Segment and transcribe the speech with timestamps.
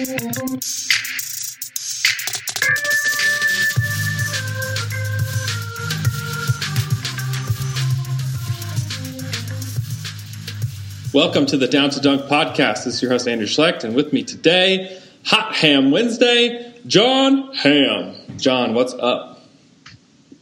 [0.00, 0.60] Welcome
[11.46, 12.84] to the Down to Dunk podcast.
[12.84, 18.14] This is your host, Andrew Schlecht, and with me today, Hot Ham Wednesday, Jon Hamm.
[18.38, 19.39] John, what's up?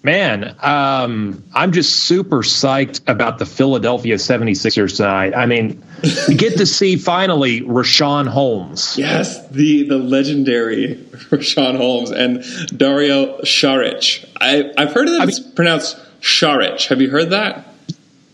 [0.03, 5.35] Man, um, I'm just super psyched about the Philadelphia 76ers tonight.
[5.35, 5.83] I mean,
[6.29, 8.97] we get to see finally Richaun Holmes.
[8.97, 10.95] Yes, the, the legendary
[11.31, 12.45] Richaun Holmes and
[12.79, 14.25] Dario Saric.
[14.41, 16.87] I, I've heard that I it's pronounced Saric.
[16.87, 17.67] Have you heard that?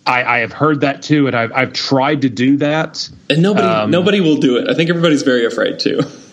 [0.06, 3.08] I, I have heard that too, and I've, I've tried to do that.
[3.30, 4.68] And nobody Um, nobody will do it.
[4.68, 6.06] I think everybody's very afraid to.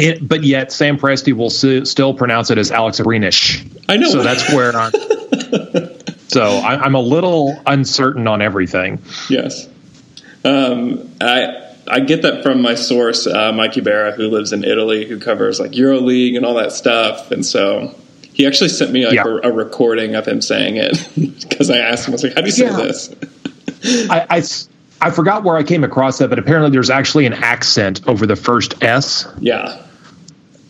[0.00, 3.64] It, but yet, Sam Presti will su- still pronounce it as Alex Greenish.
[3.88, 4.08] I know.
[4.10, 4.92] So that's where I'm.
[6.28, 9.00] so I, I'm a little uncertain on everything.
[9.28, 9.68] Yes.
[10.44, 15.06] Um, I I get that from my source, uh, Mikey Berra, who lives in Italy,
[15.06, 17.30] who covers like EuroLeague and all that stuff.
[17.30, 17.94] And so
[18.32, 19.24] he actually sent me like Yeah.
[19.26, 21.08] a, a recording of him saying it
[21.48, 22.76] because I asked him, I was like, "How do you say Yeah.
[22.76, 23.14] this?"
[24.10, 24.68] I, I s-
[25.02, 28.36] I forgot where I came across that, but apparently there's actually an accent over the
[28.36, 29.26] first S.
[29.40, 29.82] Yeah.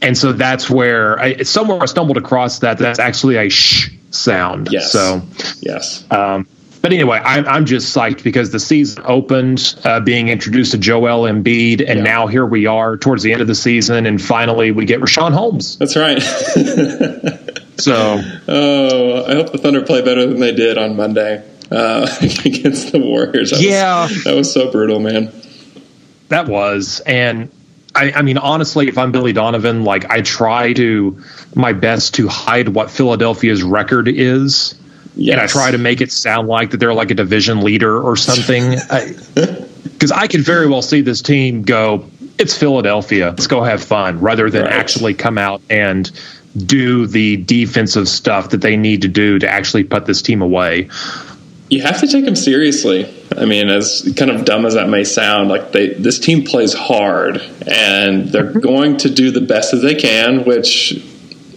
[0.03, 2.79] And so that's where I, somewhere I stumbled across that.
[2.79, 4.69] That's actually a sh sound.
[4.71, 4.91] Yes.
[4.93, 5.23] So,
[5.61, 6.05] Yes.
[6.11, 6.47] um,
[6.83, 11.31] but anyway, I'm I'm just psyched because the season opened, uh, being introduced to Joel
[11.31, 12.05] Embiid, and Yeah.
[12.05, 15.33] now here we are towards the end of the season, and finally we get Richaun
[15.33, 15.77] Holmes.
[15.77, 16.23] That's right.
[17.81, 22.07] So oh, I hope the Thunder play better than they did on Monday uh,
[22.45, 23.51] against the Warriors.
[23.53, 24.09] That was- Yeah.
[24.25, 25.33] that was so brutal, man.
[26.29, 27.51] that was, and
[27.95, 31.23] I, I mean, honestly, if I'm Billy Donovan, like I try to
[31.55, 34.75] my best to hide what Philadelphia's record is.
[35.17, 35.33] Yes.
[35.33, 38.17] and I try to make it sound like that they're like a division leader or
[38.17, 38.77] something.
[39.83, 42.05] Because I, could very well see this team go,
[42.39, 44.73] it's Philadelphia, let's go have fun, rather than Right.
[44.73, 46.11] actually come out and
[46.57, 50.89] do the defensive stuff that they need to do to actually put this team away.
[51.71, 53.09] You have to take them seriously.
[53.37, 56.75] I mean, as kind of dumb as that may sound, like they this team plays
[56.75, 60.45] hard and they're going to do the best that they can.
[60.45, 61.01] Which,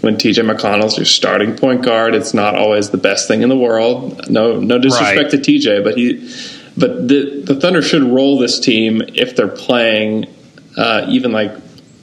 [0.02, 3.58] when TJ McConnell's your starting point guard, it's not always the best thing in the
[3.58, 4.30] world.
[4.30, 6.32] No, no disrespect to TJ, but he,
[6.78, 10.28] but the the Thunder should roll this team if they're playing
[10.78, 11.56] uh, even like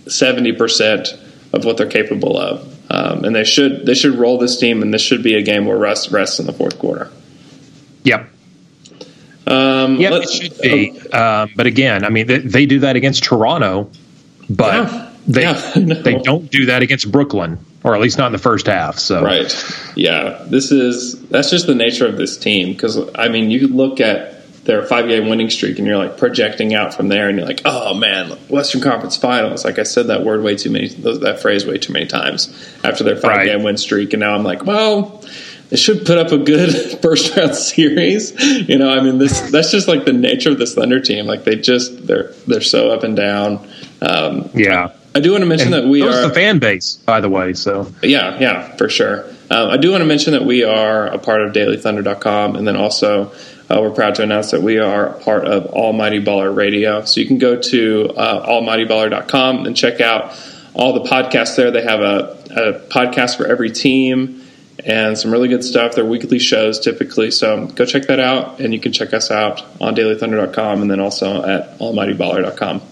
[0.08, 1.16] seventy percent
[1.52, 2.66] of what they're capable of.
[2.90, 5.64] Um, and they should they should roll this team, and this should be a game
[5.64, 7.08] where Russ rests in the fourth quarter.
[8.04, 8.28] Yep.
[9.46, 11.00] Um, Yep, it should be.
[11.12, 13.90] Um, but again, I mean, they, they do that against Toronto,
[14.48, 15.10] but Yeah.
[15.26, 15.94] they Yeah, know.
[16.02, 18.98] they don't do that against Brooklyn, or at least not in the first half.
[18.98, 19.52] So Right.
[19.96, 20.44] Yeah.
[20.48, 24.36] This is that's just the nature of this team because I mean you look at
[24.64, 27.62] their five game winning streak and you're like projecting out from there and you're like
[27.64, 31.66] oh man Western Conference Finals like I said that word way too many that phrase
[31.66, 32.48] way too many times
[32.84, 33.64] after their five game Right.
[33.64, 35.24] win streak and now I'm like well
[35.70, 36.72] they should put up a good
[37.02, 38.32] first round series
[38.68, 41.44] you know I mean this that's just like the nature of this Thunder team like
[41.44, 43.66] they just they're they're so up and down
[44.02, 44.92] um, yeah.
[45.14, 47.52] I do want to mention And that we are the fan base, by the way.
[47.54, 49.24] So yeah, yeah, for sure.
[49.50, 52.76] Um, I do want to mention that we are a part of dailythunder.com, and then
[52.76, 53.32] also
[53.68, 57.04] uh, we're proud to announce that we are a part of Almighty Baller Radio.
[57.04, 60.38] So you can go to uh, almightyballer.com and check out
[60.74, 61.72] all the podcasts there.
[61.72, 64.39] They have a, a podcast for every team
[64.84, 65.94] and some really good stuff.
[65.94, 67.30] They're weekly shows typically.
[67.30, 71.00] So go check that out, and you can check us out on dailythunder.com and then
[71.00, 72.82] also at almightyballer.com.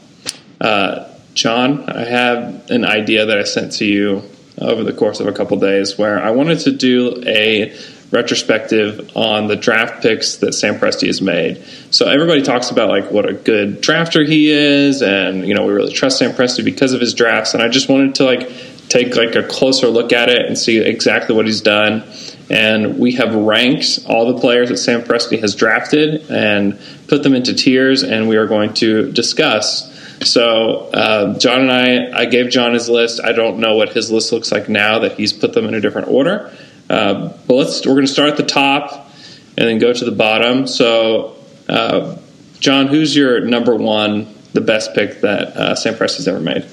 [0.61, 4.23] Uh, Jon, I have an idea that I sent to you
[4.61, 7.77] over the course of a couple days where I wanted to do a
[8.11, 11.63] retrospective on the draft picks that Sam Presti has made.
[11.91, 15.73] So everybody talks about like what a good drafter he is, and you know we
[15.73, 17.55] really trust Sam Presti because of his drafts.
[17.55, 18.51] And I just wanted to like
[18.89, 22.05] take like a closer look at it and see exactly what he's done.
[22.51, 27.35] And we have ranked all the players that Sam Presti has drafted and put them
[27.35, 29.95] into tiers, and we are going to discuss.
[30.27, 33.21] So uh, Jon and I, I gave Jon his list.
[33.23, 35.81] I don't know what his list looks like now that he's put them in a
[35.81, 36.53] different order.
[36.89, 39.11] Uh, but let's we're going to start at the top
[39.59, 40.67] and then go to the bottom.
[40.67, 41.37] So,
[41.69, 42.17] uh,
[42.61, 46.67] Jon, who's your number one the best pick that uh, Sam Presti's ever made.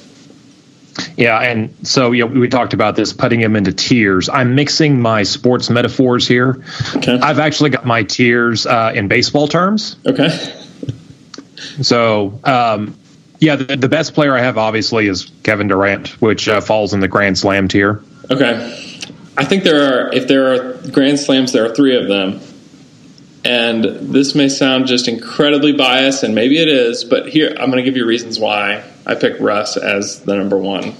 [1.18, 4.30] Yeah, and so you know, we talked about this putting him into tiers.
[4.30, 6.64] I'm mixing my sports metaphors here.
[6.96, 7.20] Okay.
[7.20, 9.98] I've actually got my tiers uh, in baseball terms.
[10.06, 10.30] Okay.
[11.82, 12.98] So, um,
[13.40, 17.00] yeah, the, the best player I have obviously is Kevin Durant, which uh, falls in
[17.00, 18.02] the Grand Slam tier.
[18.32, 18.54] Okay.
[19.38, 22.40] I think there are, if there are Grand Slams, there are three of them.
[23.46, 27.78] And this may sound just incredibly biased, and maybe it is, but here, I'm going
[27.78, 30.96] to give you reasons why I picked Russ as the number one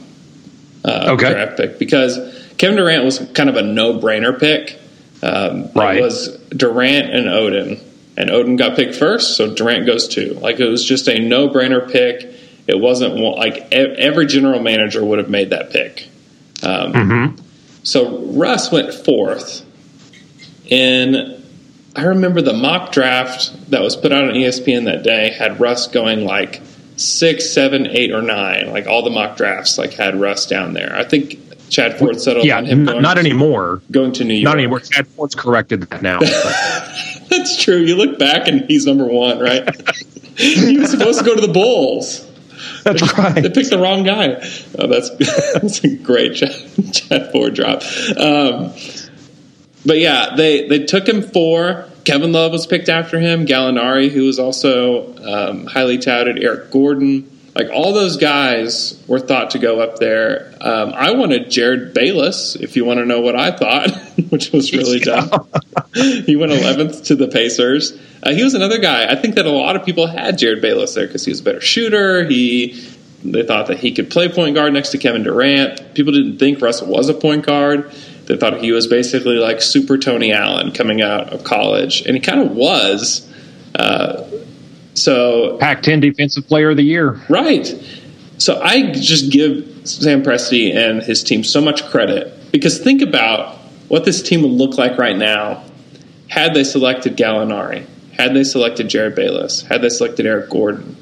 [0.86, 1.32] uh, Okay.
[1.32, 1.80] draft pick.
[1.80, 2.20] Because
[2.60, 4.80] Kevin Durant was kind of a no brainer pick.
[5.24, 5.98] Um, Right.
[5.98, 7.82] It was Durant and Oden.
[8.16, 10.36] And Oden got picked first, so Durant goes two.
[10.40, 12.32] Like, it was just a no brainer pick.
[12.68, 16.08] It wasn't like every general manager would have made that pick.
[16.62, 17.38] Um,
[17.82, 19.64] So Russ went fourth.
[20.68, 21.44] In
[21.96, 25.88] I remember the mock draft that was put out on ESPN that day had Russ
[25.88, 26.62] going like
[26.98, 28.70] six, seven, eight, or nine.
[28.72, 30.96] Like all the mock drafts like had Russ down there.
[30.96, 31.40] I think
[31.70, 33.82] Chad Ford settled Yeah, on him n- not anymore.
[33.92, 34.44] going to New York.
[34.54, 34.80] Not anymore.
[34.82, 36.20] Chad Ford's corrected that now.
[37.30, 37.78] That's true.
[37.78, 39.64] You look back and he's number one, right?
[40.38, 42.30] he was supposed to go to the Bulls.
[42.84, 43.54] That's They right.
[43.54, 44.36] picked the wrong guy.
[44.78, 45.10] Oh, that's
[45.54, 46.54] that's a great Chad,
[46.94, 47.82] Chad Ford drop.
[48.18, 48.74] Um,
[49.86, 51.86] but yeah, they they took him four.
[52.04, 53.46] Kevin Love was picked after him.
[53.46, 56.42] Gallinari, who was also um, highly touted.
[56.42, 57.32] Eric Gordon.
[57.56, 60.54] Like all those guys were thought to go up there.
[60.60, 63.92] Um, I wanted Jerryd Bayless, if you want to know what I thought,
[64.30, 65.30] which was really dumb.
[65.94, 67.98] he went 11th to the Pacers.
[68.22, 69.10] Uh, he was another guy.
[69.10, 71.44] I think that a lot of people had Jerryd Bayless there because he was a
[71.44, 72.26] better shooter.
[72.26, 72.74] He
[73.24, 75.94] they thought that he could play point guard next to Kevin Durant.
[75.96, 77.92] People didn't think Russell was a point guard.
[78.28, 82.22] They thought he was basically like Super Tony Allen coming out of college, and he
[82.22, 83.32] kind of was.
[83.76, 84.24] Uh,
[84.94, 87.20] so Pac-10 Defensive Player of the Year.
[87.30, 87.68] Right.
[88.38, 93.56] So I just give Sam Presti and his team so much credit because think about
[93.88, 95.64] what this team would look like right now
[96.28, 100.96] had they selected Gallinari, had they selected Jerryd Bayless, had they selected Eric Gordon.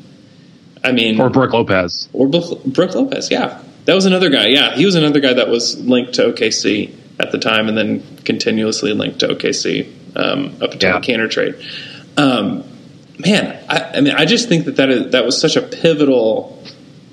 [0.84, 2.10] I mean, Or Brooke Lopez.
[2.12, 3.32] or Brooke Lopez.
[3.32, 4.48] Yeah, that was another guy.
[4.48, 6.94] Yeah, he was another guy that was linked to OKC
[7.26, 11.00] at the time, and then continuously linked to OKC um, up until Yeah.
[11.00, 11.56] the Kanter trade.
[12.18, 12.64] Um,
[13.18, 16.64] man, I, I mean, I just think that that, is, that was such a pivotal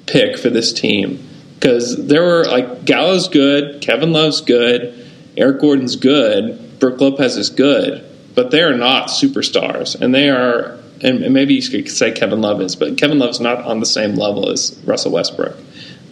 [0.06, 5.96] pick for this team because there were like Gallo's good, Kevin Love's good, Eric Gordon's
[5.96, 8.04] good, Brooke Lopez is good,
[8.34, 10.78] but they are not superstars, and they are.
[11.02, 13.86] And and maybe you could say Kevin Love is, but Kevin Love's not on the
[13.86, 15.56] same level as Russell Westbrook.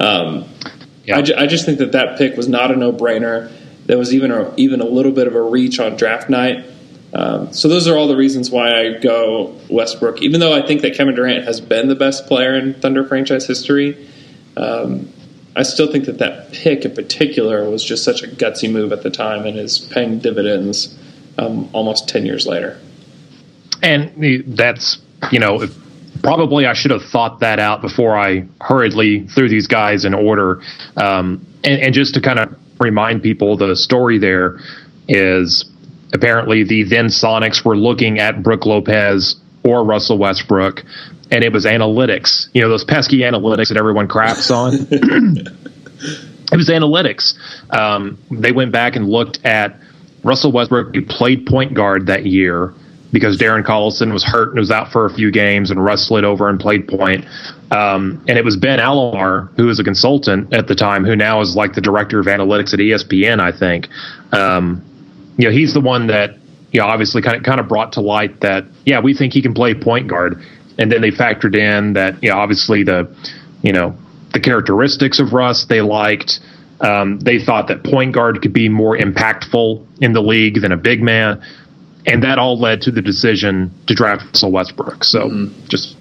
[0.00, 0.46] Um,
[1.04, 1.18] Yeah.
[1.18, 3.50] I, ju- I just think that that pick was not a no brainer.
[3.88, 6.64] There was even a, even a little bit of a reach on draft night.
[7.14, 10.20] Um, so those are all the reasons why I go Westbrook.
[10.20, 13.46] Even though I think that Kevin Durant has been the best player in Thunder franchise
[13.46, 14.08] history,
[14.58, 15.10] um,
[15.56, 19.02] I still think that that pick in particular was just such a gutsy move at
[19.02, 20.96] the time and is paying dividends
[21.38, 22.78] um, almost ten years later.
[23.82, 24.98] And that's,
[25.32, 25.76] you know, if-
[26.22, 30.60] probably I should have thought that out before I hurriedly threw these guys in order.
[30.96, 34.58] Um, and, and just to kind of remind people, the story there
[35.08, 35.64] is
[36.12, 40.84] apparently the then Sonics were looking at Brooke Lopez or Russell Westbrook,
[41.30, 42.48] and it was analytics.
[42.54, 44.74] You know, those pesky analytics that everyone craps on.
[44.90, 47.34] it was analytics.
[47.70, 49.76] Um, they went back and looked at
[50.22, 52.74] Russell Westbrook, who played point guard that year
[53.12, 56.24] because Darren Collison was hurt and was out for a few games, and Russ slid
[56.24, 57.24] over and played point.
[57.70, 61.40] Um, and it was Ben Alamar, who was a consultant at the time, who now
[61.40, 63.88] is like the director of analytics at ESPN, I think.
[64.32, 64.84] Um,
[65.36, 66.36] you know, he's the one that
[66.72, 69.40] you know obviously kind of kind of brought to light that yeah, we think he
[69.40, 70.42] can play point guard,
[70.78, 73.14] and then they factored in that you know obviously the
[73.62, 73.96] you know
[74.32, 76.40] the characteristics of Russ they liked.
[76.80, 80.76] Um, they thought that point guard could be more impactful in the league than a
[80.76, 81.42] big man,
[82.06, 85.04] and that all led to the decision to draft Russell Westbrook.
[85.04, 85.96] So just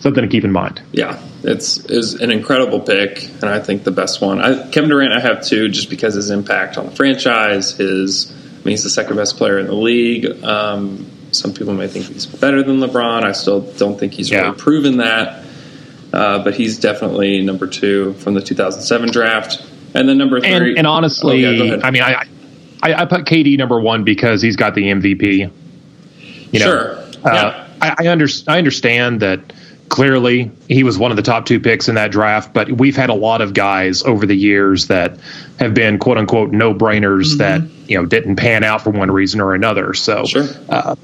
[0.00, 0.80] something to keep in mind.
[0.92, 4.40] Yeah, it's is an incredible pick, and I think the best one.
[4.40, 7.72] I, Kevin Durant, I have too, just because his impact on the franchise.
[7.72, 10.44] His, I mean, he's the second best player in the league.
[10.44, 13.22] Um, some people may think he's better than LeBron.
[13.24, 14.42] I still don't think he's Yeah.
[14.42, 15.44] really proven that.
[16.12, 19.60] Uh, but he's definitely number two from the 2007 draft,
[19.92, 20.50] and then number three.
[20.50, 21.80] And, and honestly, Oh, yeah.
[21.82, 22.24] I mean, I, I
[22.94, 25.50] I put KD number one because he's got the MVP.
[26.52, 26.96] You know, Sure.
[26.96, 27.62] Uh, Yeah.
[27.82, 29.40] I, I, under, I understand that
[29.90, 33.10] clearly he was one of the top two picks in that draft, but we've had
[33.10, 35.18] a lot of guys over the years that
[35.58, 39.40] have been quote unquote no brainers that you know didn't pan out for one reason
[39.40, 39.92] or another.
[39.94, 40.46] So, Sure.
[40.70, 40.94] uh,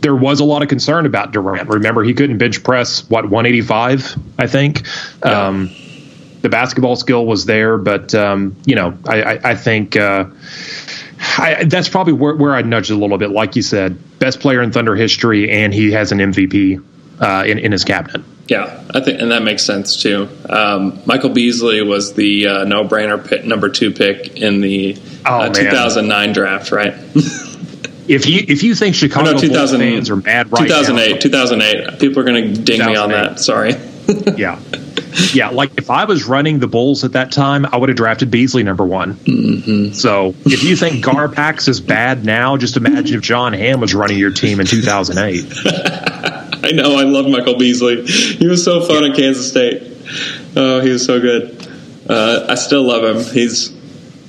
[0.00, 1.68] there was a lot of concern about Durant.
[1.68, 4.82] Remember, he couldn't bench press what 185, I think.
[5.24, 5.46] Yeah.
[5.48, 5.70] Um,
[6.40, 10.24] the basketball skill was there, but um, you know, I, I, I think uh,
[11.38, 13.30] I, that's probably where, where I nudged a little bit.
[13.30, 16.84] Like you said, best player in Thunder history, and he has an MVP
[17.20, 18.22] uh, in, in his cabinet.
[18.48, 20.28] Yeah, I think, and that makes sense too.
[20.48, 25.48] Um, Michael Beasley was the uh, no-brainer pick, number two pick in the Oh, uh,
[25.50, 26.94] 2009 draft, right?
[28.08, 31.20] If you if you think Chicago no, Bulls 2000, fans are mad right 2008.
[31.20, 32.00] 2008.
[32.00, 33.38] People are going to ding me on that.
[33.38, 33.74] Sorry.
[34.36, 34.60] yeah,
[35.32, 35.50] yeah.
[35.50, 38.62] Like if I was running the Bulls at that time, I would have drafted Beasley
[38.62, 39.14] number one.
[39.14, 39.92] Mm-hmm.
[39.92, 44.18] So if you think Garpax is bad now, just imagine if Jon Hamm was running
[44.18, 45.52] your team in 2008.
[46.64, 46.96] I know.
[46.96, 48.06] I love Michael Beasley.
[48.06, 49.82] He was so fun at Kansas State.
[50.56, 51.58] Oh, he was so good.
[52.08, 53.32] Uh, I still love him.
[53.32, 53.70] He's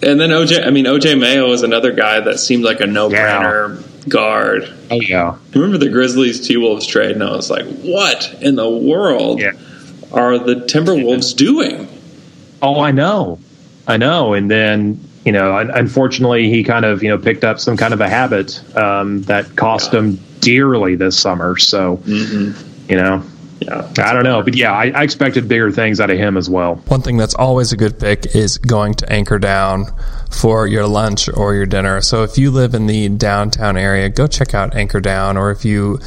[0.03, 0.65] and then OJ.
[0.65, 4.71] I mean, OJ Mayo was another guy that seemed like a no-brainer guard.
[4.91, 8.69] Oh yeah, Remember the Grizzlies T Wolves trade, and I was like, "What in the
[8.69, 9.51] world yeah.
[10.11, 11.87] are the Timberwolves doing?"
[12.61, 13.39] Oh, I know,
[13.87, 14.33] I know.
[14.33, 18.01] And then you know, unfortunately, he kind of you know picked up some kind of
[18.01, 21.57] a habit um, that cost him dearly this summer.
[21.57, 23.23] So you know,
[23.59, 26.49] Yeah, I don't know, but yeah, I, I expected bigger things out of him as
[26.49, 26.75] well.
[26.87, 29.85] One thing that's always a good pick is going to anchor down
[30.33, 32.01] for your lunch or your dinner.
[32.01, 35.37] So if you live in the downtown area, go check out Anchor Down.
[35.37, 35.99] Or if you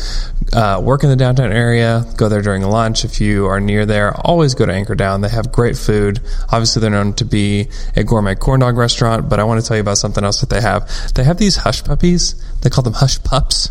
[0.53, 3.05] uh, work in the downtown area, go there during lunch.
[3.05, 5.21] If you are near there, always go to Anchor Down.
[5.21, 6.21] They have great food.
[6.53, 9.77] Obviously, they're known to be a gourmet corn dog restaurant, but I want to tell
[9.77, 10.89] you about something else that they have.
[11.15, 12.35] They have these hush puppies.
[12.63, 13.71] They call them hush pups.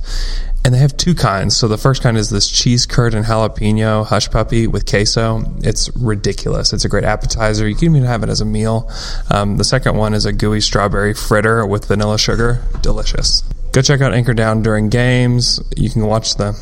[0.66, 1.56] And they have two kinds.
[1.56, 5.44] So the first kind is this cheese curd and jalapeno hush puppy with queso.
[5.60, 6.74] It's ridiculous.
[6.74, 7.70] It's a great appetizer.
[7.70, 8.92] You can even have it as a meal.
[9.30, 12.64] Um, the second one is a gooey strawberry fritter with vanilla sugar.
[12.82, 13.44] Delicious.
[13.76, 15.60] Go check out Anchor Down during games.
[15.76, 16.54] You can watch the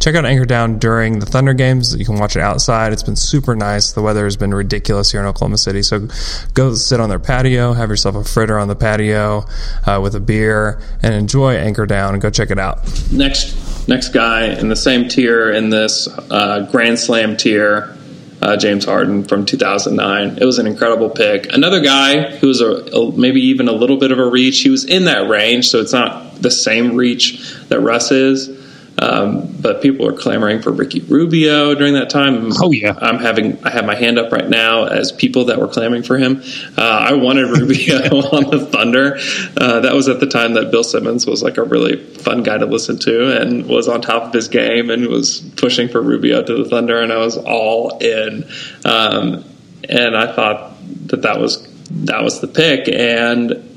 [0.00, 1.96] Check out Anchor Down during the Thunder games.
[1.96, 2.92] You can watch it outside.
[2.92, 3.92] It's been super nice.
[3.92, 5.82] The weather has been ridiculous here in Oklahoma City.
[5.82, 6.08] So
[6.52, 9.44] go sit on their patio, have yourself a fritter on the patio
[9.86, 12.78] uh, with a beer, and enjoy Anchor Down and go check it out.
[13.10, 17.96] next next guy in the same tier in this uh, Grand Slam tier,
[18.42, 20.38] uh, James Harden from 2009.
[20.38, 21.52] It was an incredible pick.
[21.52, 24.60] Another guy who was a, a maybe even a little bit of a reach.
[24.60, 28.59] He was in that range, so it's not the same reach that Russ is.
[29.00, 32.50] Um, but people were clamoring for Ricky Rubio during that time.
[32.60, 32.94] Oh, yeah.
[32.98, 36.18] I'm having I have my hand up right now as people that were clamoring for
[36.18, 36.42] him.
[36.76, 37.96] Uh, I wanted Rubio
[38.32, 39.18] on the Thunder.
[39.56, 42.58] Uh, that was at the time that Bill Simmons was like a really fun guy
[42.58, 46.42] to listen to and was on top of his game and was pushing for Rubio
[46.42, 48.44] to the Thunder, and I was all in.
[48.84, 49.44] Um,
[49.88, 50.76] and I thought
[51.06, 53.69] that that was that was the pick, and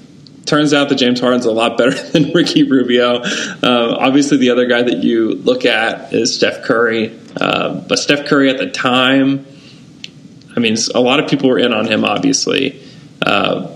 [0.45, 3.21] turns out that James Harden's a lot better than Ricky Rubio.
[3.23, 7.17] Uh, obviously, the other guy that you look at is Steph Curry.
[7.39, 9.45] Uh, but Steph Curry at the time,
[10.55, 12.81] I mean, a lot of people were in on him, obviously,
[13.25, 13.69] uh,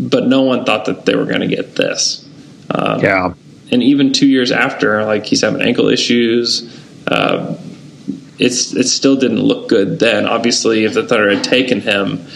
[0.00, 2.28] but no one thought that they were going to get this.
[2.70, 3.34] Um, Yeah.
[3.70, 6.72] and even two years after, like he's having ankle issues.
[7.06, 7.56] Uh,
[8.38, 10.26] it's it still didn't look good then.
[10.26, 12.26] Obviously, if the Thunder had taken him,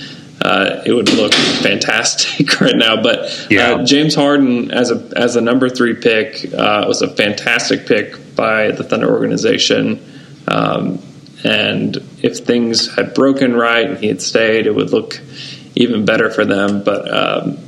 [0.42, 3.02] uh, it would look fantastic right now.
[3.02, 3.72] But Yeah.
[3.74, 8.34] uh, James Harden as a as a number three pick uh, was a fantastic pick
[8.36, 10.00] by the Thunder organization.
[10.48, 11.00] Um,
[11.44, 15.20] and if things had broken right and he had stayed, it would look
[15.74, 16.82] even better for them.
[16.84, 17.58] But um,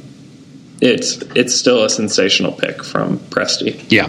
[0.80, 3.84] it's it's still a sensational pick from Presti.
[3.90, 4.08] Yeah.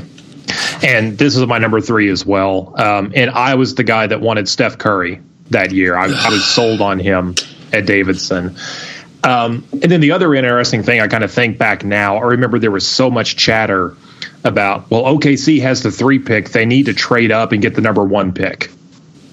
[0.84, 2.74] And this is my number three as well.
[2.79, 5.96] Um, and I was the guy that wanted Steph Curry that year.
[5.96, 7.36] I, I was sold on him
[7.74, 8.56] at Davidson.
[9.24, 12.60] Um, and then the other interesting thing I kind of think back now, I remember
[12.60, 13.96] there was so much chatter
[14.44, 16.50] about, well, OKC has the three pick.
[16.50, 18.70] They need to trade up and get the number one pick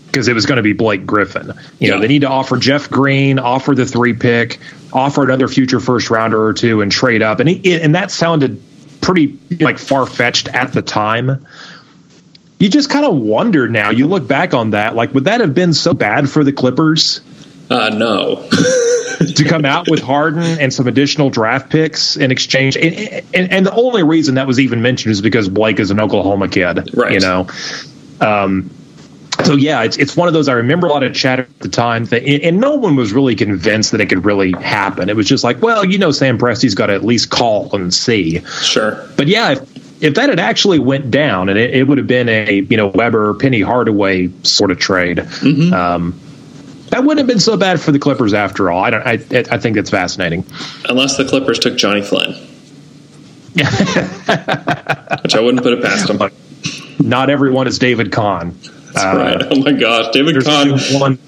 [0.06, 1.52] because it was going to be Blake Griffin.
[1.78, 4.59] You know, they need to offer Jeff Green, offer the three pick,
[4.92, 7.40] offer another future first rounder or two, and trade up.
[7.40, 8.62] And he, and that sounded
[9.00, 11.47] pretty like far fetched at the time.
[12.59, 13.90] You just kind of wonder now.
[13.90, 17.20] You look back on that, like would that have been so bad for the Clippers
[17.70, 18.48] Uh, no.
[19.36, 22.76] to come out with Harden and some additional draft picks in exchange?
[22.76, 22.94] And,
[23.32, 26.48] and, and the only reason that was even mentioned is because Blake is an Oklahoma
[26.48, 27.12] kid, Right.
[27.12, 27.48] You know.
[28.20, 28.70] Um,
[29.44, 30.48] so yeah, it's it's one of those.
[30.48, 33.34] I remember a lot of chatter at the time, that, and no one was really
[33.34, 35.08] convinced that it could really happen.
[35.08, 37.92] It was just like, well, you know, Sam Presti's got to at least call and
[37.94, 38.40] see.
[38.62, 39.08] sure.
[39.16, 42.28] But yeah, if, if that had actually went down, and it, it would have been
[42.28, 45.20] a you know Webber Penny Hardaway sort of trade,
[45.72, 46.18] um,
[46.90, 48.82] that wouldn't have been so bad for the Clippers after all.
[48.85, 49.06] I don't.
[49.06, 49.12] I,
[49.54, 50.44] I think it's fascinating.
[50.88, 52.32] Unless the Clippers took Johnny Flynn,
[53.54, 56.30] which I wouldn't put it past them.
[56.99, 58.56] not everyone is David Kahn.
[58.92, 59.42] That's uh, right.
[59.50, 60.70] Oh my gosh, David Kahn.
[60.70, 61.18] Only one,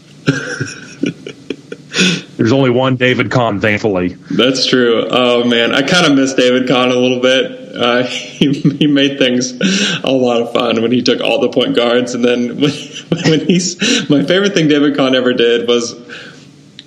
[2.36, 4.16] there's only one David Kahn, thankfully.
[4.30, 5.06] That's true.
[5.10, 7.61] Oh man, I kind of miss David Kahn a little bit.
[7.74, 9.52] Uh, he, he made things
[10.02, 12.72] a lot of fun when he took all the point guards, and then when,
[13.24, 15.94] when he's my favorite thing David Kahn ever did was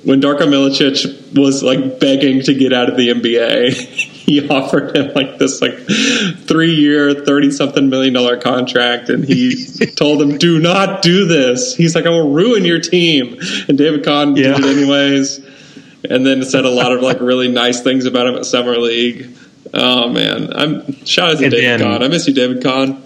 [0.05, 3.73] when Darko Milicic was like begging to get out of the NBA,
[4.25, 5.77] he offered him like this like
[6.47, 9.65] three year, thirty something million dollar contract, and he
[9.95, 14.05] told him, "Do not do this." He's like, "I will ruin your team," and David
[14.05, 14.53] Kahn yeah.
[14.53, 15.39] did it anyways,
[16.09, 19.35] and then said a lot of like really nice things about him at summer league.
[19.73, 22.03] Oh man, I'm shout out to and David then, Kahn.
[22.03, 23.01] I miss you, David Kahn.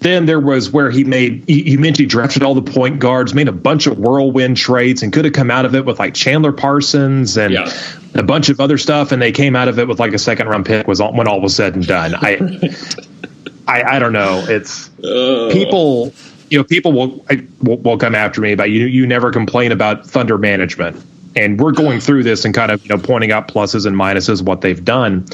[0.00, 3.48] Then there was where he made, he, mentioned he drafted all the point guards, made
[3.48, 6.52] a bunch of whirlwind trades, and could have come out of it with like Chandler
[6.52, 7.72] Parsons and yeah.
[8.14, 9.10] a bunch of other stuff.
[9.10, 11.26] And they came out of it with like a second round pick was all, when
[11.26, 12.14] all was said and done.
[12.14, 12.36] I,
[13.66, 14.44] I, I, don't know.
[14.48, 15.48] It's uh.
[15.50, 16.12] people,
[16.50, 17.24] you know, people will,
[17.62, 18.86] will, will come after me but you.
[18.86, 21.02] You never complain about Thunder management,
[21.36, 24.42] and we're going through this and kind of you know pointing out pluses and minuses
[24.42, 25.26] what they've done.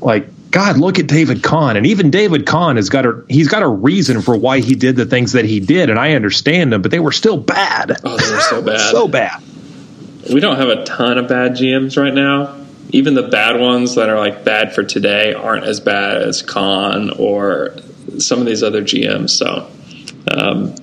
[0.00, 3.62] Like God, look at David Kahn, and even David Kahn has got a he's got
[3.62, 6.82] a reason for why he did the things that he did, and I understand them,
[6.82, 7.96] but they were still bad.
[8.04, 9.42] Oh, they were so bad, so bad.
[10.32, 12.56] We don't have a ton of bad GMs right now.
[12.90, 17.10] Even the bad ones that are like bad for today aren't as bad as Kahn
[17.18, 17.74] or
[18.18, 19.30] some of these other GMs.
[19.30, 19.68] So
[20.30, 20.74] um,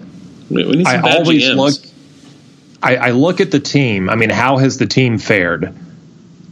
[0.50, 1.56] we, need some I bad always GMs.
[1.56, 1.91] look.
[2.82, 4.10] I, I look at the team.
[4.10, 5.74] I mean, how has the team fared?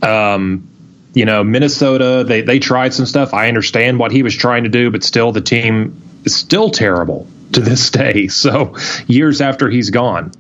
[0.02, 0.68] Um,
[1.14, 3.34] you know, Minnesota, they, they tried some stuff.
[3.34, 7.28] I understand what he was trying to do, but still the team is still terrible
[7.54, 8.28] to this day.
[8.40, 8.76] So
[9.08, 10.32] years after he's gone.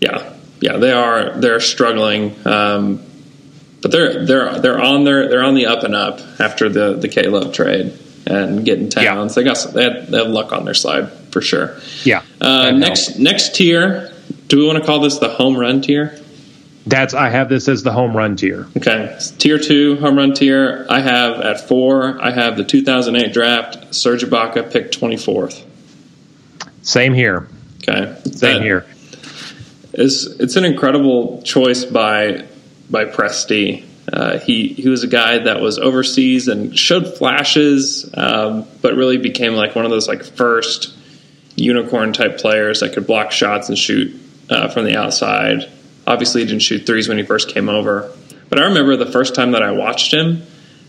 [0.00, 0.34] Yeah.
[0.60, 2.34] Yeah, they are they're struggling.
[2.44, 3.04] Um,
[3.80, 7.08] but they're they're they're on their they're on the up and up after the the
[7.08, 9.36] K Love trade and getting Towns.
[9.36, 9.42] Yeah.
[9.42, 11.78] They got some, they, have, they luck on their side for sure.
[12.04, 12.22] Yeah.
[12.40, 14.12] Uh, next next tier.
[14.48, 16.18] Do we want to call this the home run tier?
[16.86, 18.66] That's I have this as the home run tier.
[18.78, 20.86] Okay, tier two home run tier.
[20.88, 22.18] I have at four.
[22.22, 23.94] I have the 2008 draft.
[23.94, 25.64] Serge Ibaka picked 24th.
[26.80, 27.46] Same here.
[27.82, 28.86] Okay, same that here.
[29.92, 32.46] Is it's an incredible choice by
[32.88, 33.84] by Presti.
[34.10, 39.18] Uh, he he was a guy that was overseas and showed flashes, um, but really
[39.18, 40.94] became like one of those like first
[41.54, 44.18] unicorn type players that could block shots and shoot
[44.50, 45.70] uh, from the outside.
[46.06, 48.10] Obviously, he didn't shoot threes when he first came over.
[48.48, 50.42] But I remember the first time that I watched him,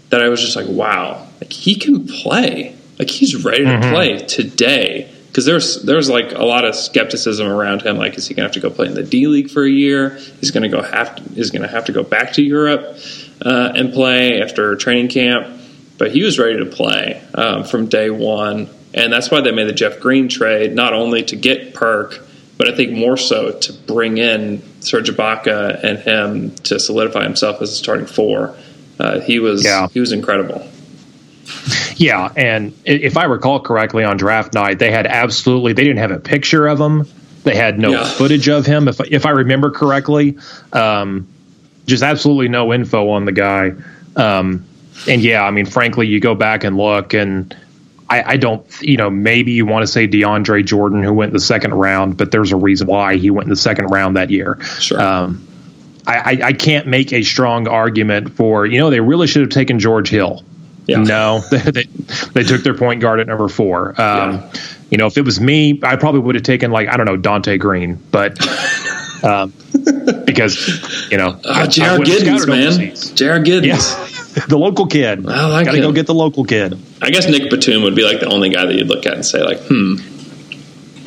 [0.10, 2.76] that I was just like, wow, like he can play.
[2.98, 3.94] Like he's ready to mm-hmm.
[3.94, 5.14] play today.
[5.28, 7.98] Because there's there's like a lot of skepticism around him.
[7.98, 10.18] Like, is he gonna have to go play in the D League for a year?
[10.40, 12.98] He's gonna go have to, he's gonna have to go back to Europe
[13.46, 15.62] uh, and play after training camp.
[16.00, 19.68] But he was ready to play um, from day one, and that's why they made
[19.68, 22.26] the Jeff Green trade, not only to get Perk,
[22.60, 27.62] but I think more so to bring in Serge Ibaka and him to solidify himself
[27.62, 28.54] as a starting four.
[29.00, 29.88] Uh, he was yeah.
[29.88, 30.68] he was incredible.
[31.96, 36.12] Yeah, and if I recall correctly, on draft night they had absolutely they didn't have
[36.12, 37.08] a picture of him.
[37.44, 38.04] They had no yeah.
[38.04, 40.38] footage of him, if if I remember correctly.
[40.74, 41.30] Um,
[41.88, 43.72] just absolutely no info on the guy.
[44.18, 44.66] Um,
[45.08, 47.56] and yeah, I mean, frankly, you go back and look, and
[48.10, 51.34] I, I, don't, you know, maybe you want to say DeAndre Jordan, who went in
[51.34, 54.32] the second round, but there's a reason why he went in the second round that
[54.32, 54.60] year.
[54.80, 55.00] Sure.
[55.00, 55.46] Um,
[56.08, 59.78] I, I, can't make a strong argument for, you know, they really should have taken
[59.78, 60.44] George Hill.
[60.88, 61.04] Yeah.
[61.04, 61.84] No, they,
[62.34, 63.90] they, took their point guard at number four.
[64.02, 64.54] Um, yeah.
[64.90, 67.18] You know, if it was me, I probably would have taken, like, I don't know,
[67.18, 68.38] Donté Greene, but.
[69.22, 69.54] Um,
[70.24, 73.66] because you know, uh, Jared Giddens, man, Jared Giddens.
[73.66, 74.19] Yeah.
[74.48, 75.28] The local kid.
[75.28, 76.80] I like Gotta go get the local kid.
[77.02, 79.26] I guess Nick Batum would be like the only guy that you'd look at and
[79.26, 79.96] say like, hmm.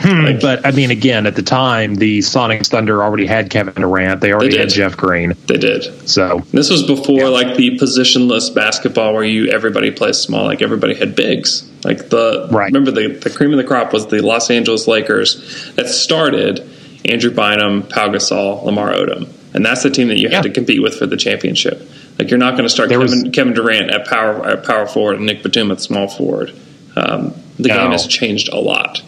[0.02, 3.74] Hmm, like, but I mean, again, at the time, the Sonics Thunder already had Kevin
[3.74, 4.20] Durant.
[4.20, 5.34] They already they had Jeff Green.
[5.46, 6.08] They did.
[6.08, 7.28] So this was before yeah.
[7.28, 10.44] like the positionless basketball where you everybody plays small.
[10.44, 11.70] Like everybody had bigs.
[11.84, 12.66] Like the right.
[12.66, 16.68] remember the the cream of the crop was the Los Angeles Lakers that started
[17.04, 20.42] Andrew Bynum, Pau Gasol, Lamar Odom, and that's the team that you had yeah.
[20.42, 21.88] to compete with for the championship.
[22.22, 25.16] Like you're not going to start Kevin, was, Kevin, Durant at power at power forward
[25.16, 26.50] and Nick Batum at small forward.
[26.94, 27.78] Um, the no.
[27.78, 29.02] game has changed a lot.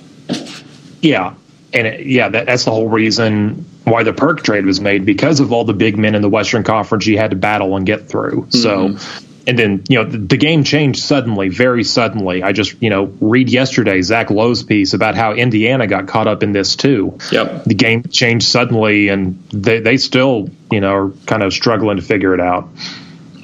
[1.01, 1.35] Yeah,
[1.73, 5.39] and it, yeah, that, that's the whole reason why the perk trade was made because
[5.39, 8.09] of all the big men in the Western Conference you had to battle and get
[8.09, 8.49] through.
[8.49, 8.97] Mm-hmm.
[8.97, 9.21] So.
[9.47, 12.43] And then you know the, the, game changed suddenly, very suddenly.
[12.43, 16.43] I just you know read yesterday Zach Lowe's piece about how Indiana got caught up
[16.43, 17.19] in this too.
[17.31, 17.65] Yep.
[17.65, 22.03] The game changed suddenly, and they they still you know are kind of struggling to
[22.03, 22.71] figure it out.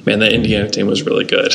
[0.05, 1.53] Man, the Indiana team was really good.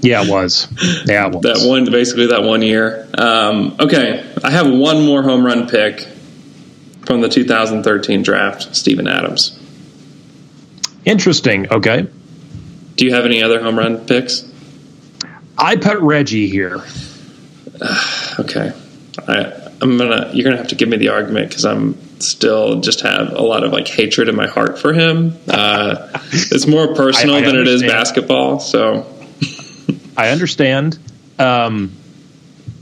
[0.00, 0.68] Yeah, it was.
[1.06, 1.42] Yeah, it was.
[1.42, 3.08] that one basically that one year.
[3.14, 6.08] Um, okay, I have one more home run pick
[7.06, 9.58] from the 2013 draft, Steven Adams.
[11.04, 11.70] Interesting.
[11.72, 12.06] Okay.
[12.96, 14.48] Do you have any other home run picks?
[15.58, 16.82] I put Reggie here.
[18.38, 18.72] Okay,
[19.28, 20.30] I, I'm gonna.
[20.32, 23.64] You're gonna have to give me the argument because I'm still just have a lot
[23.64, 25.36] of like hatred in my heart for him.
[25.48, 28.60] Uh, it's more personal I- I than it is basketball.
[28.60, 29.06] So
[30.16, 30.98] I understand.
[31.38, 31.92] Um,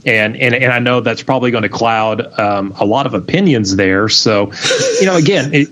[0.05, 3.75] and, and and I know that's probably going to cloud um, a lot of opinions
[3.75, 4.09] there.
[4.09, 4.51] So,
[4.99, 5.67] you know, again, it,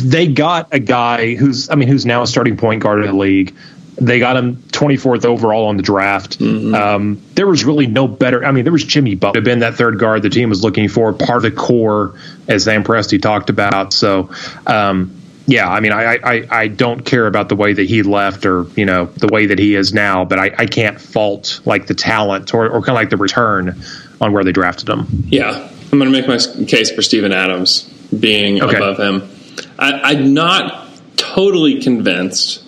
[0.00, 3.16] they got a guy who's I mean who's now a starting point guard in the
[3.16, 3.54] league.
[3.98, 6.40] They got him 24th overall on the draft.
[6.40, 8.44] Um, there was really no better.
[8.44, 11.12] I mean, there was Jimmy Butler, been that third guard the team was looking for,
[11.14, 12.14] part of the core,
[12.46, 13.94] as Sam Presti talked about.
[13.94, 14.30] So,
[14.66, 18.44] um, yeah, I mean, I, I, I don't care about the way that he left
[18.44, 21.86] or, you know, the way that he is now, but I, I can't fault like
[21.86, 23.80] the talent or, or kind of like the return
[24.20, 25.06] on where they drafted him.
[25.28, 27.84] yeah, I'm gonna make my case for Steven Adams
[28.18, 28.76] being Okay.
[28.76, 29.30] above him.
[29.78, 32.62] I, I'm not totally convinced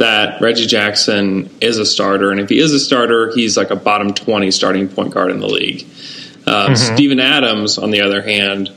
[0.00, 3.76] that Reggie Jackson is a starter, and if he is a starter, he's like a
[3.76, 5.86] bottom 20 starting point guard in the league.
[6.46, 8.72] Um, Steven Adams, on the other hand,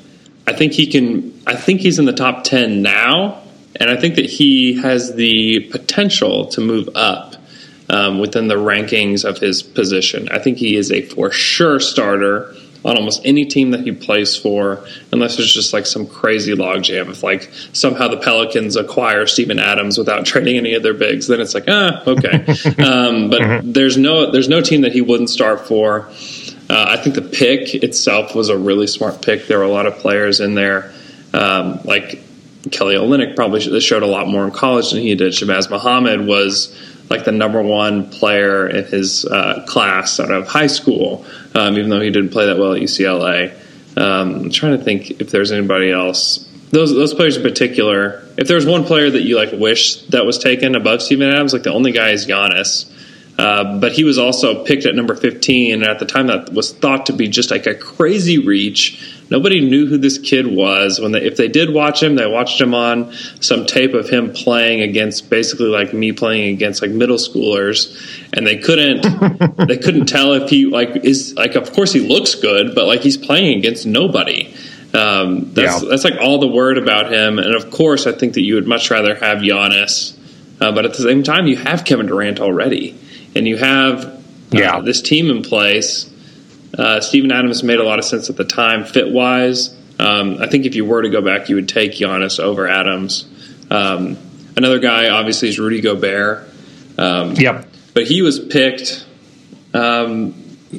[0.46, 1.42] I think he can.
[1.48, 3.42] I think he's in the top 10 now,
[3.78, 7.36] and I think that he has the potential to move up
[7.90, 10.28] um, within the rankings of his position.
[10.30, 12.54] I think he is a for sure starter
[12.86, 17.10] on almost any team that he plays for, unless there's just like some crazy logjam.
[17.10, 21.40] If like somehow the Pelicans acquire Steven Adams without trading any of their bigs, then
[21.40, 22.46] it's like ah okay.
[22.84, 26.10] um, but there's no there's no team that he wouldn't start for.
[26.70, 29.48] Uh, I think the pick itself was a really smart pick.
[29.48, 30.94] There were a lot of players in there,
[31.34, 32.22] um, like
[32.72, 35.34] Kelly Olynyk probably showed a lot more in college than he did.
[35.34, 36.74] Shabazz Muhammad was
[37.10, 41.90] like the number one player in his uh, class out of high school, um, even
[41.90, 43.54] though he didn't play that well at UCLA.
[43.98, 46.50] Um, I'm trying to think if there's anybody else.
[46.72, 48.28] Those those players in particular.
[48.36, 51.64] If there's one player that you like wish that was taken above Steven Adams, like
[51.64, 52.90] the only guy is Giannis.
[53.38, 56.72] Uh, but he was also picked at number 15, and at the time that was
[56.72, 59.13] thought to be just like a crazy reach.
[59.34, 61.00] Nobody knew who this kid was.
[61.00, 64.32] When they, if they did watch him, they watched him on some tape of him
[64.32, 67.98] playing against basically like me playing against like middle schoolers,
[68.32, 69.02] and they couldn't
[69.68, 73.02] they couldn't tell if he like is like of course he looks good, but like
[73.02, 74.54] he's playing against nobody.
[74.94, 75.90] Um, that's Yeah.
[75.90, 78.68] that's like all the word about him, and of course I think that you would
[78.68, 80.16] much rather have Giannis,
[80.62, 82.96] uh, but at the same time you have Kevin Durant already,
[83.36, 84.20] and you have uh,
[84.52, 84.80] Yeah.
[84.82, 86.08] this team in place.
[86.78, 89.76] Uh, Steven Adams made a lot of sense at the time, fit wise.
[90.00, 93.28] Um, I think if you were to go back, you would take Giannis over Adams.
[93.70, 94.18] Um,
[94.58, 96.50] another guy, obviously, is Rudy Gobert.
[96.98, 97.68] Um, Yep.
[97.94, 99.06] but he was picked.
[99.74, 100.34] Um,